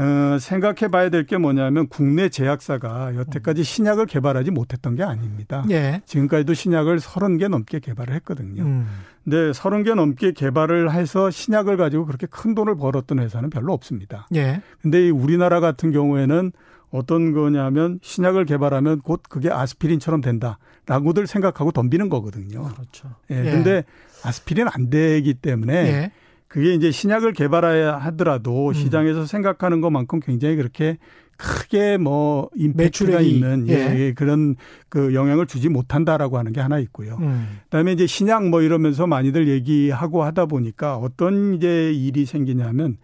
[0.00, 5.64] 어, 생각해 봐야 될 게 뭐냐면 국내 제약사가 여태까지 신약을 개발하지 못했던 게 아닙니다.
[5.70, 6.00] 예.
[6.06, 8.62] 지금까지도 신약을 30개 넘게 개발을 했거든요.
[8.62, 8.86] 음.
[9.22, 14.26] 근데 30개 넘게 개발을 해서 신약을 가지고 그렇게 큰 돈을 벌었던 회사는 별로 없습니다.
[14.34, 14.62] 예.
[14.80, 16.52] 근데 이 우리나라 같은 경우에는
[16.90, 22.64] 어떤 거냐면 신약을 개발하면 곧 그게 아스피린처럼 된다라고들 생각하고 덤비는 거거든요.
[22.64, 23.10] 그렇죠.
[23.30, 23.34] 예.
[23.42, 23.84] 근데
[24.24, 26.10] 아스피린 안 되기 때문에 예.
[26.50, 28.74] 그게 이제 신약을 개발해야 하더라도 음.
[28.74, 30.98] 시장에서 생각하는 것만큼 굉장히 그렇게
[31.36, 34.00] 크게 뭐 임팩트가 있는 예, 예.
[34.00, 34.56] 예, 그런
[34.88, 37.18] 그 영향을 주지 못한다라고 하는 게 하나 있고요.
[37.20, 37.60] 음.
[37.64, 42.98] 그다음에 이제 신약 뭐 이러면서 많이들 얘기하고 하다 보니까 어떤 이제 일이 생기냐면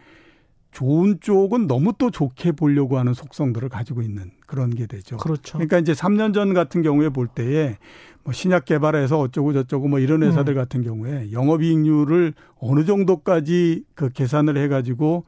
[0.73, 5.19] 좋은 쪽은 너무 또 좋게 보려고 하는 속성들을 가지고 있는 그런 게 되죠.
[5.19, 5.57] 그렇죠.
[5.59, 7.79] 그러니까 이제 3년 전 같은 경우에 볼 때에
[8.27, 10.57] 뭐 신약 개발해서 어쩌고 저쩌고 뭐 이런 회사들 음.
[10.57, 15.24] 같은 경우에 영업이익률을 어느 정도까지 그 계산을 해가지고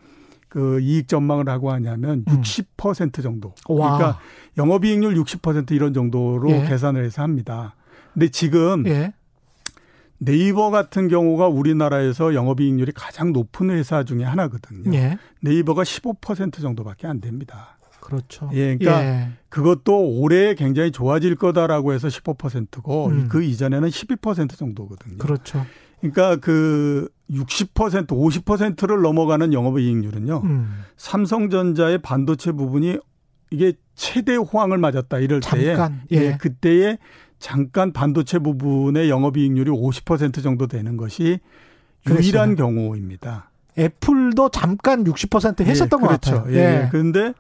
[0.48, 2.42] 그 이익 전망을 하고 하냐면 음.
[2.42, 3.54] 60% 정도.
[3.68, 3.96] 와.
[3.96, 4.20] 그러니까
[4.56, 6.66] 영업이익률 60% 이런 정도로 예.
[6.66, 7.76] 계산을 해서 합니다.
[8.14, 9.12] 근데 지금 예.
[10.18, 14.92] 네이버 같은 경우가 우리나라에서 영업이익률이 가장 높은 회사 중에 하나거든요.
[14.92, 15.18] 예.
[15.40, 17.77] 네이버가 15% 정도밖에 안 됩니다.
[18.00, 18.50] 그렇죠.
[18.52, 19.28] 예, 그러니까 예.
[19.48, 23.28] 그것도 올해 굉장히 좋아질 거다라고 해서 15%고 음.
[23.28, 25.18] 그 이전에는 12% 정도거든요.
[25.18, 25.64] 그렇죠.
[26.00, 30.42] 그러니까 그 60% 50%를 넘어가는 영업 이익률은요.
[30.44, 30.84] 음.
[30.96, 32.98] 삼성전자의 반도체 부분이
[33.50, 36.02] 이게 최대 호황을 맞았다 이럴 때에 잠깐.
[36.10, 36.36] 예.
[36.36, 36.98] 그때에
[37.38, 41.40] 잠깐 반도체 부분의 영업 이익률이 50% 정도 되는 것이
[42.08, 43.50] 유일한 경우입니다.
[43.78, 46.42] 애플도 잠깐 60% 했었던 예, 것 그렇죠.
[46.42, 46.54] 같아요.
[46.54, 46.88] 예.
[46.90, 47.32] 그런데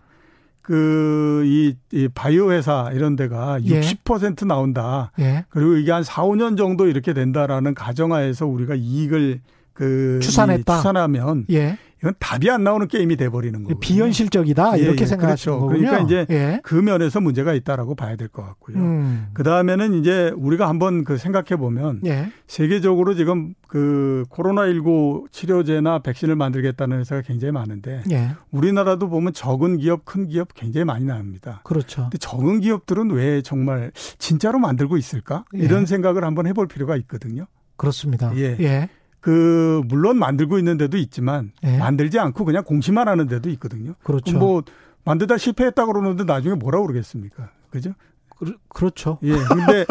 [0.68, 3.80] 그이 이 바이오 회사 이런 데가 예.
[3.80, 5.12] 60% 나온다.
[5.18, 5.46] 예.
[5.48, 9.40] 그리고 이게 한 4, 5년 정도 이렇게 된다라는 가정하에서 우리가 이익을
[9.72, 10.74] 그 추산했다.
[10.74, 11.78] 이 추산하면 예.
[12.00, 13.78] 이건 답이 안 나오는 게임이 돼 버리는 거예요.
[13.80, 15.66] 비현실적이다 예, 이렇게 예, 생각하시는 그렇죠.
[15.66, 15.90] 거군요.
[15.90, 16.60] 그러니까 이제 예.
[16.62, 18.76] 그 면에서 문제가 있다라고 봐야 될 것 같고요.
[18.76, 19.28] 음.
[19.32, 22.30] 그 다음에는 이제 우리가 한번 그 생각해 보면 예.
[22.46, 28.30] 세계적으로 지금 그 코로나 19 치료제나 백신을 만들겠다는 회사가 굉장히 많은데 예.
[28.50, 31.60] 우리나라도 보면 적은 기업, 큰 기업 굉장히 많이 나옵니다.
[31.64, 32.02] 그렇죠.
[32.02, 35.44] 근데 적은 기업들은 왜 정말 진짜로 만들고 있을까?
[35.56, 35.60] 예.
[35.60, 37.46] 이런 생각을 한번 해볼 필요가 있거든요.
[37.76, 38.32] 그렇습니다.
[38.36, 38.88] 예.
[39.18, 39.20] 예.
[39.20, 41.76] 그 물론 만들고 있는 데도 있지만 예.
[41.78, 43.94] 만들지 않고 그냥 공시만 하는 데도 있거든요.
[44.02, 44.38] 그렇죠.
[44.38, 44.62] 뭐
[45.04, 47.50] 만들다 실패했다 그러는데 나중에 뭐라 그러겠습니까?
[47.70, 47.92] 그죠?
[48.38, 49.18] 그, 그렇죠.
[49.22, 49.32] 예.
[49.32, 49.84] 근데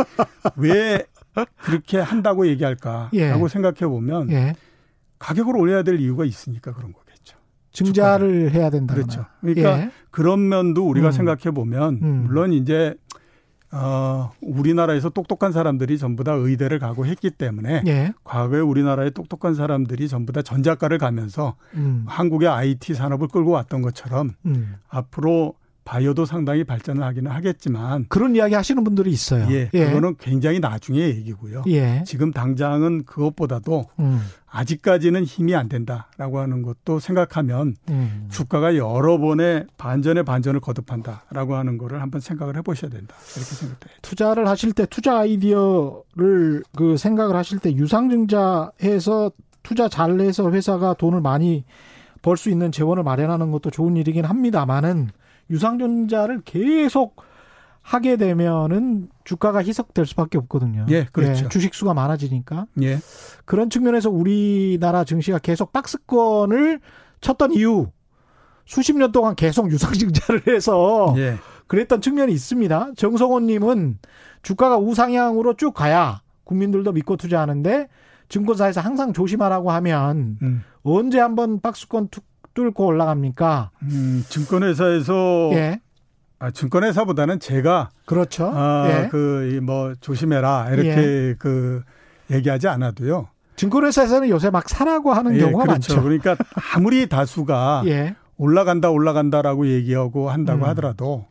[0.56, 1.06] 왜
[1.58, 3.48] 그렇게 한다고 얘기할까라고 예.
[3.50, 4.56] 생각해 보면 예.
[5.20, 7.38] 가격을 올려야 될 이유가 있으니까 그런 거겠죠.
[7.72, 8.96] 증자를 해야 된다.
[8.96, 9.26] 그렇죠.
[9.42, 9.92] 그러니까 예.
[10.10, 11.12] 그런 면도 우리가 음.
[11.12, 12.24] 생각해 보면 음.
[12.26, 12.96] 물론 이제
[13.72, 18.14] 어 우리나라에서 똑똑한 사람들이 전부 다 의대를 가고 했기 때문에 예.
[18.24, 22.06] 과거에 우리나라의 똑똑한 사람들이 전부 다 전작가를 가면서 음.
[22.08, 24.76] 한국의 IT 산업을 끌고 왔던 것처럼 음.
[24.88, 25.56] 앞으로
[25.88, 29.48] 바이오도 상당히 발전을 하기는 하겠지만 그런 이야기 하시는 분들이 있어요.
[29.52, 29.86] 예, 예.
[29.86, 31.64] 그거는 굉장히 나중에 얘기고요.
[31.68, 32.04] 예.
[32.06, 34.20] 지금 당장은 그것보다도 음.
[34.50, 38.28] 아직까지는 힘이 안 된다라고 하는 것도 생각하면 음.
[38.30, 43.94] 주가가 여러 번의 반전의 반전을 거듭한다라고 하는 거를 한번 생각을 해보셔야 된다 이렇게 생각돼요.
[44.02, 49.32] 투자를 하실 때 투자 아이디어를 그 생각을 하실 때 유상증자해서
[49.64, 51.64] 투자 잘 내서 회사가 돈을 많이
[52.22, 55.12] 벌 수 있는 재원을 마련하는 것도 좋은 일이긴 합니다만은
[55.50, 57.22] 유상증자를 계속
[57.82, 60.86] 하게 되면은 주가가 희석될 수밖에 없거든요.
[60.90, 61.46] 예, 그렇죠.
[61.46, 62.66] 예, 주식 수가 많아지니까.
[62.82, 63.00] 예.
[63.46, 66.82] 그런 측면에서 우리나라 증시가 계속 박스권을
[67.22, 67.88] 쳤던 이유
[68.66, 71.38] 수십 년 동안 계속 유상증자를 해서 예.
[71.68, 72.92] 그랬던 측면이 있습니다.
[72.98, 74.00] 정성호님은
[74.42, 77.88] 주가가 우상향으로 쭉 가야 국민들도 믿고 투자하는데
[78.28, 80.64] 증권사에서 항상 조심하라고 하면 음.
[80.84, 82.26] 언제 한번 박스권 툭
[82.58, 83.70] 뚫고 올라갑니까?
[83.84, 85.80] 음, 증권회사에서 예.
[86.40, 88.52] 아, 증권회사보다는 제가 그렇죠.
[88.52, 89.08] 아, 예.
[89.10, 91.36] 그뭐 조심해라 이렇게 예.
[91.38, 91.84] 그
[92.32, 93.28] 얘기하지 않아도요.
[93.58, 95.94] 증권회사에서는 요새 막 사라고 하는 예, 경우가 그렇죠.
[95.94, 96.04] 많죠.
[96.04, 96.36] 그러니까
[96.74, 98.16] 아무리 다수가 예.
[98.38, 100.70] 올라간다 올라간다라고 얘기하고 한다고 음.
[100.70, 101.26] 하더라도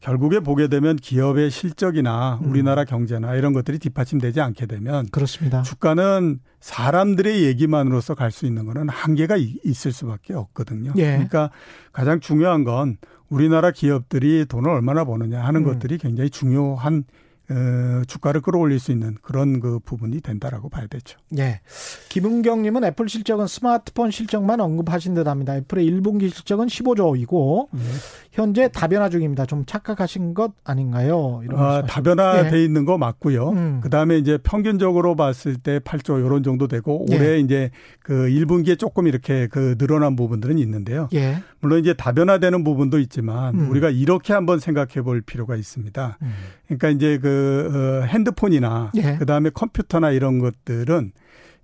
[0.00, 2.50] 결국에 보게 되면 기업의 실적이나 음.
[2.50, 5.62] 우리나라 경제나 이런 것들이 뒷받침되지 않게 되면 그렇습니다.
[5.62, 10.92] 주가는 사람들의 얘기만으로서 갈 수 있는 거는 한계가 있을 수밖에 없거든요.
[10.96, 11.12] 예.
[11.12, 11.50] 그러니까
[11.92, 15.64] 가장 중요한 건 우리나라 기업들이 돈을 얼마나 버느냐 하는 음.
[15.64, 17.04] 것들이 굉장히 중요한
[17.50, 21.18] 어, 주가를 끌어올릴 수 있는 그런 그 부분이 된다라고 봐야 되죠.
[21.38, 21.60] 예.
[22.10, 25.56] 김은경님은 애플 실적은 스마트폰 실적만 언급하신 듯합니다.
[25.56, 27.78] 애플의 1분기 실적은 15조이고 예.
[28.32, 29.46] 현재 다변화 중입니다.
[29.46, 31.40] 좀 착각하신 것 아닌가요?
[31.42, 32.64] 이런 아, 다변화돼 예.
[32.64, 33.50] 있는 거 맞고요.
[33.50, 33.80] 음.
[33.82, 37.38] 그 다음에 이제 평균적으로 봤을 때 8조 이런 정도 되고 올해 예.
[37.38, 37.70] 이제
[38.02, 41.08] 그 1분기에 조금 이렇게 그 늘어난 부분들은 있는데요.
[41.14, 41.42] 예.
[41.60, 43.70] 물론 이제 다변화되는 부분도 있지만 음.
[43.70, 46.18] 우리가 이렇게 한번 생각해 볼 필요가 있습니다.
[46.20, 46.32] 음.
[46.66, 49.16] 그러니까 이제 그 어, 핸드폰이나 예.
[49.16, 51.12] 그다음에 컴퓨터나 이런 것들은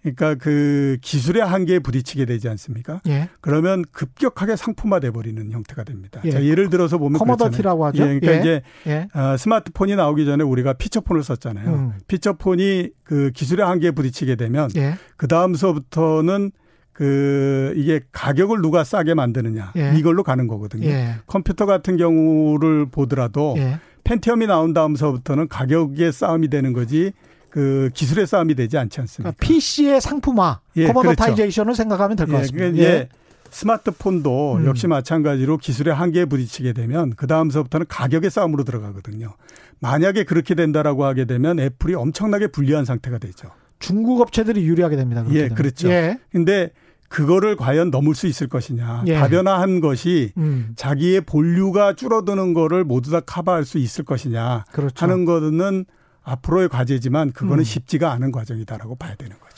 [0.05, 3.01] 그러니까 그 기술의 한계에 부딪히게 되지 않습니까?
[3.09, 3.31] 예.
[3.41, 6.21] 그러면 급격하게 상품화돼 버리는 형태가 됩니다.
[6.27, 6.31] 예.
[6.31, 8.03] 자, 예를 들어서 보면 커머더티라고 하죠.
[8.03, 8.41] 예, 그러니까 예.
[8.41, 9.09] 이제 예.
[9.19, 11.71] 어, 스마트폰이 나오기 전에 우리가 피처폰을 썼잖아요.
[11.71, 11.93] 음.
[12.07, 14.97] 피처폰이 그 기술의 한계에 부딪히게 되면 예.
[15.17, 16.51] 그 다음서부터는
[16.93, 20.89] 그 이게 가격을 누가 싸게 만드느냐 이걸로 가는 거거든요.
[21.27, 23.57] 컴퓨터 같은 경우를 보더라도
[24.05, 27.13] 펜티엄이 나온 다음서부터는 가격의 싸움이 되는 거지
[27.51, 29.35] 그 기술의 싸움이 되지 않지 않습니까?
[29.37, 31.77] 그러니까 PC의 상품화, 예, commoditization을 그렇죠.
[31.77, 32.77] 생각하면 될것 예, 같습니다.
[32.77, 33.09] 예, 예.
[33.51, 34.67] 스마트폰도 음.
[34.67, 39.35] 역시 마찬가지로 기술의 한계에 부딪히게 되면 그 다음서부터는 가격의 싸움으로 들어가거든요.
[39.79, 43.51] 만약에 그렇게 된다라고 하게 되면 애플이 엄청나게 불리한 상태가 되죠.
[43.79, 45.25] 중국 업체들이 유리하게 됩니다.
[45.31, 45.89] 예, 그렇죠.
[45.89, 46.19] 예.
[46.33, 46.71] 근데
[47.09, 49.05] 그거를 과연 넘을 수 있을 것이냐.
[49.07, 49.15] 예.
[49.15, 50.73] 다변화한 것이 음.
[50.77, 55.05] 자기의 본류가 줄어드는 거를 모두 다 커버할 수 있을 것이냐 그렇죠.
[55.05, 55.85] 하는 거는
[56.23, 57.65] 앞으로의 과제지만 그거는 음.
[57.65, 59.54] 쉽지가 않은 과정이다라고 봐야 되는 거죠.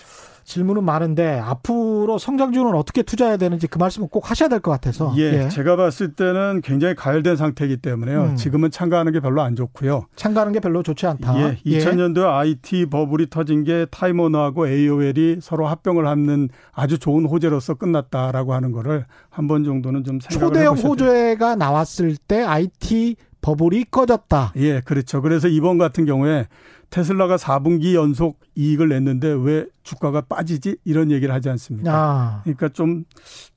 [0.46, 5.12] 질문은 많은데 앞으로 성장주는 어떻게 투자해야 되는지 그 말씀을 꼭 하셔야 될 것 같아서.
[5.18, 8.22] 예, 예, 제가 봤을 때는 굉장히 가열된 상태이기 때문에요.
[8.22, 8.36] 음.
[8.36, 10.06] 지금은 참가하는 게 별로 안 좋고요.
[10.14, 11.36] 참가하는 게 별로 좋지 않다.
[11.40, 12.26] 예, 2000년도에 예.
[12.28, 19.04] IT 버블이 터진 게 타이머너하고 AOL이 서로 합병을 하는 아주 좋은 호재로서 끝났다라고 하는 거를
[19.30, 24.52] 한 번 정도는 좀 생각을 초대형 호재가 나왔을 때 IT 버블이 꺼졌다.
[24.56, 25.22] 예, 그렇죠.
[25.22, 26.46] 그래서 이번 같은 경우에
[26.90, 30.76] 테슬라가 4분기 연속 이익을 냈는데 왜 주가가 빠지지?
[30.84, 31.92] 이런 얘기를 하지 않습니까?
[31.92, 32.40] 아.
[32.44, 33.04] 그러니까 좀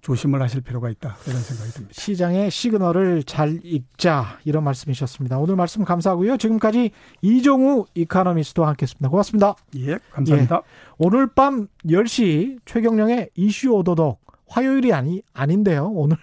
[0.01, 1.15] 조심을 하실 필요가 있다.
[1.27, 1.93] 이런 생각이 듭니다.
[1.93, 4.39] 시장의 시그널을 잘 읽자.
[4.45, 5.37] 이런 말씀이셨습니다.
[5.37, 6.37] 오늘 말씀 감사하고요.
[6.37, 9.09] 지금까지 이종우 이카노미스트와 함께 했습니다.
[9.09, 9.55] 고맙습니다.
[9.77, 10.55] 예, 감사합니다.
[10.55, 10.61] 예.
[10.97, 15.91] 오늘 밤 10시 최경령의 이슈 오도독 화요일이 아니, 아닌데요.
[15.93, 16.17] 오늘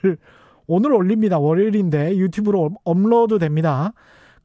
[0.66, 1.38] 오늘 올립니다.
[1.38, 3.92] 월요일인데 유튜브로 업로드 됩니다.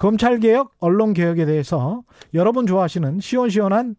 [0.01, 2.01] 검찰개혁, 언론개혁에 대해서
[2.33, 3.95] 여러분 좋아하시는 시원시원한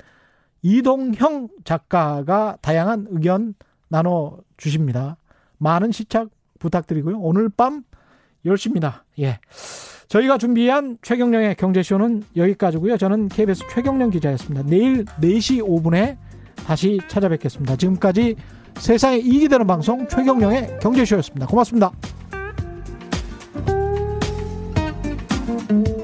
[0.62, 3.54] 이동형 작가가 다양한 의견
[3.86, 5.16] 나눠 주십니다.
[5.58, 6.28] 많은 시착
[6.58, 7.20] 부탁드리고요.
[7.20, 7.84] 오늘 밤
[8.44, 9.02] 10시입니다.
[9.20, 9.38] 예.
[10.08, 12.96] 저희가 준비한 최경령의 경제쇼는 여기까지고요.
[12.96, 14.68] 저는 KBS 최경령 기자였습니다.
[14.68, 16.16] 내일 4시 5분에
[16.66, 17.76] 다시 찾아뵙겠습니다.
[17.76, 18.34] 지금까지
[18.74, 21.46] 세상에 이익이 되는 방송 최경령의 경제쇼였습니다.
[21.46, 21.92] 고맙습니다.
[25.72, 26.01] thank you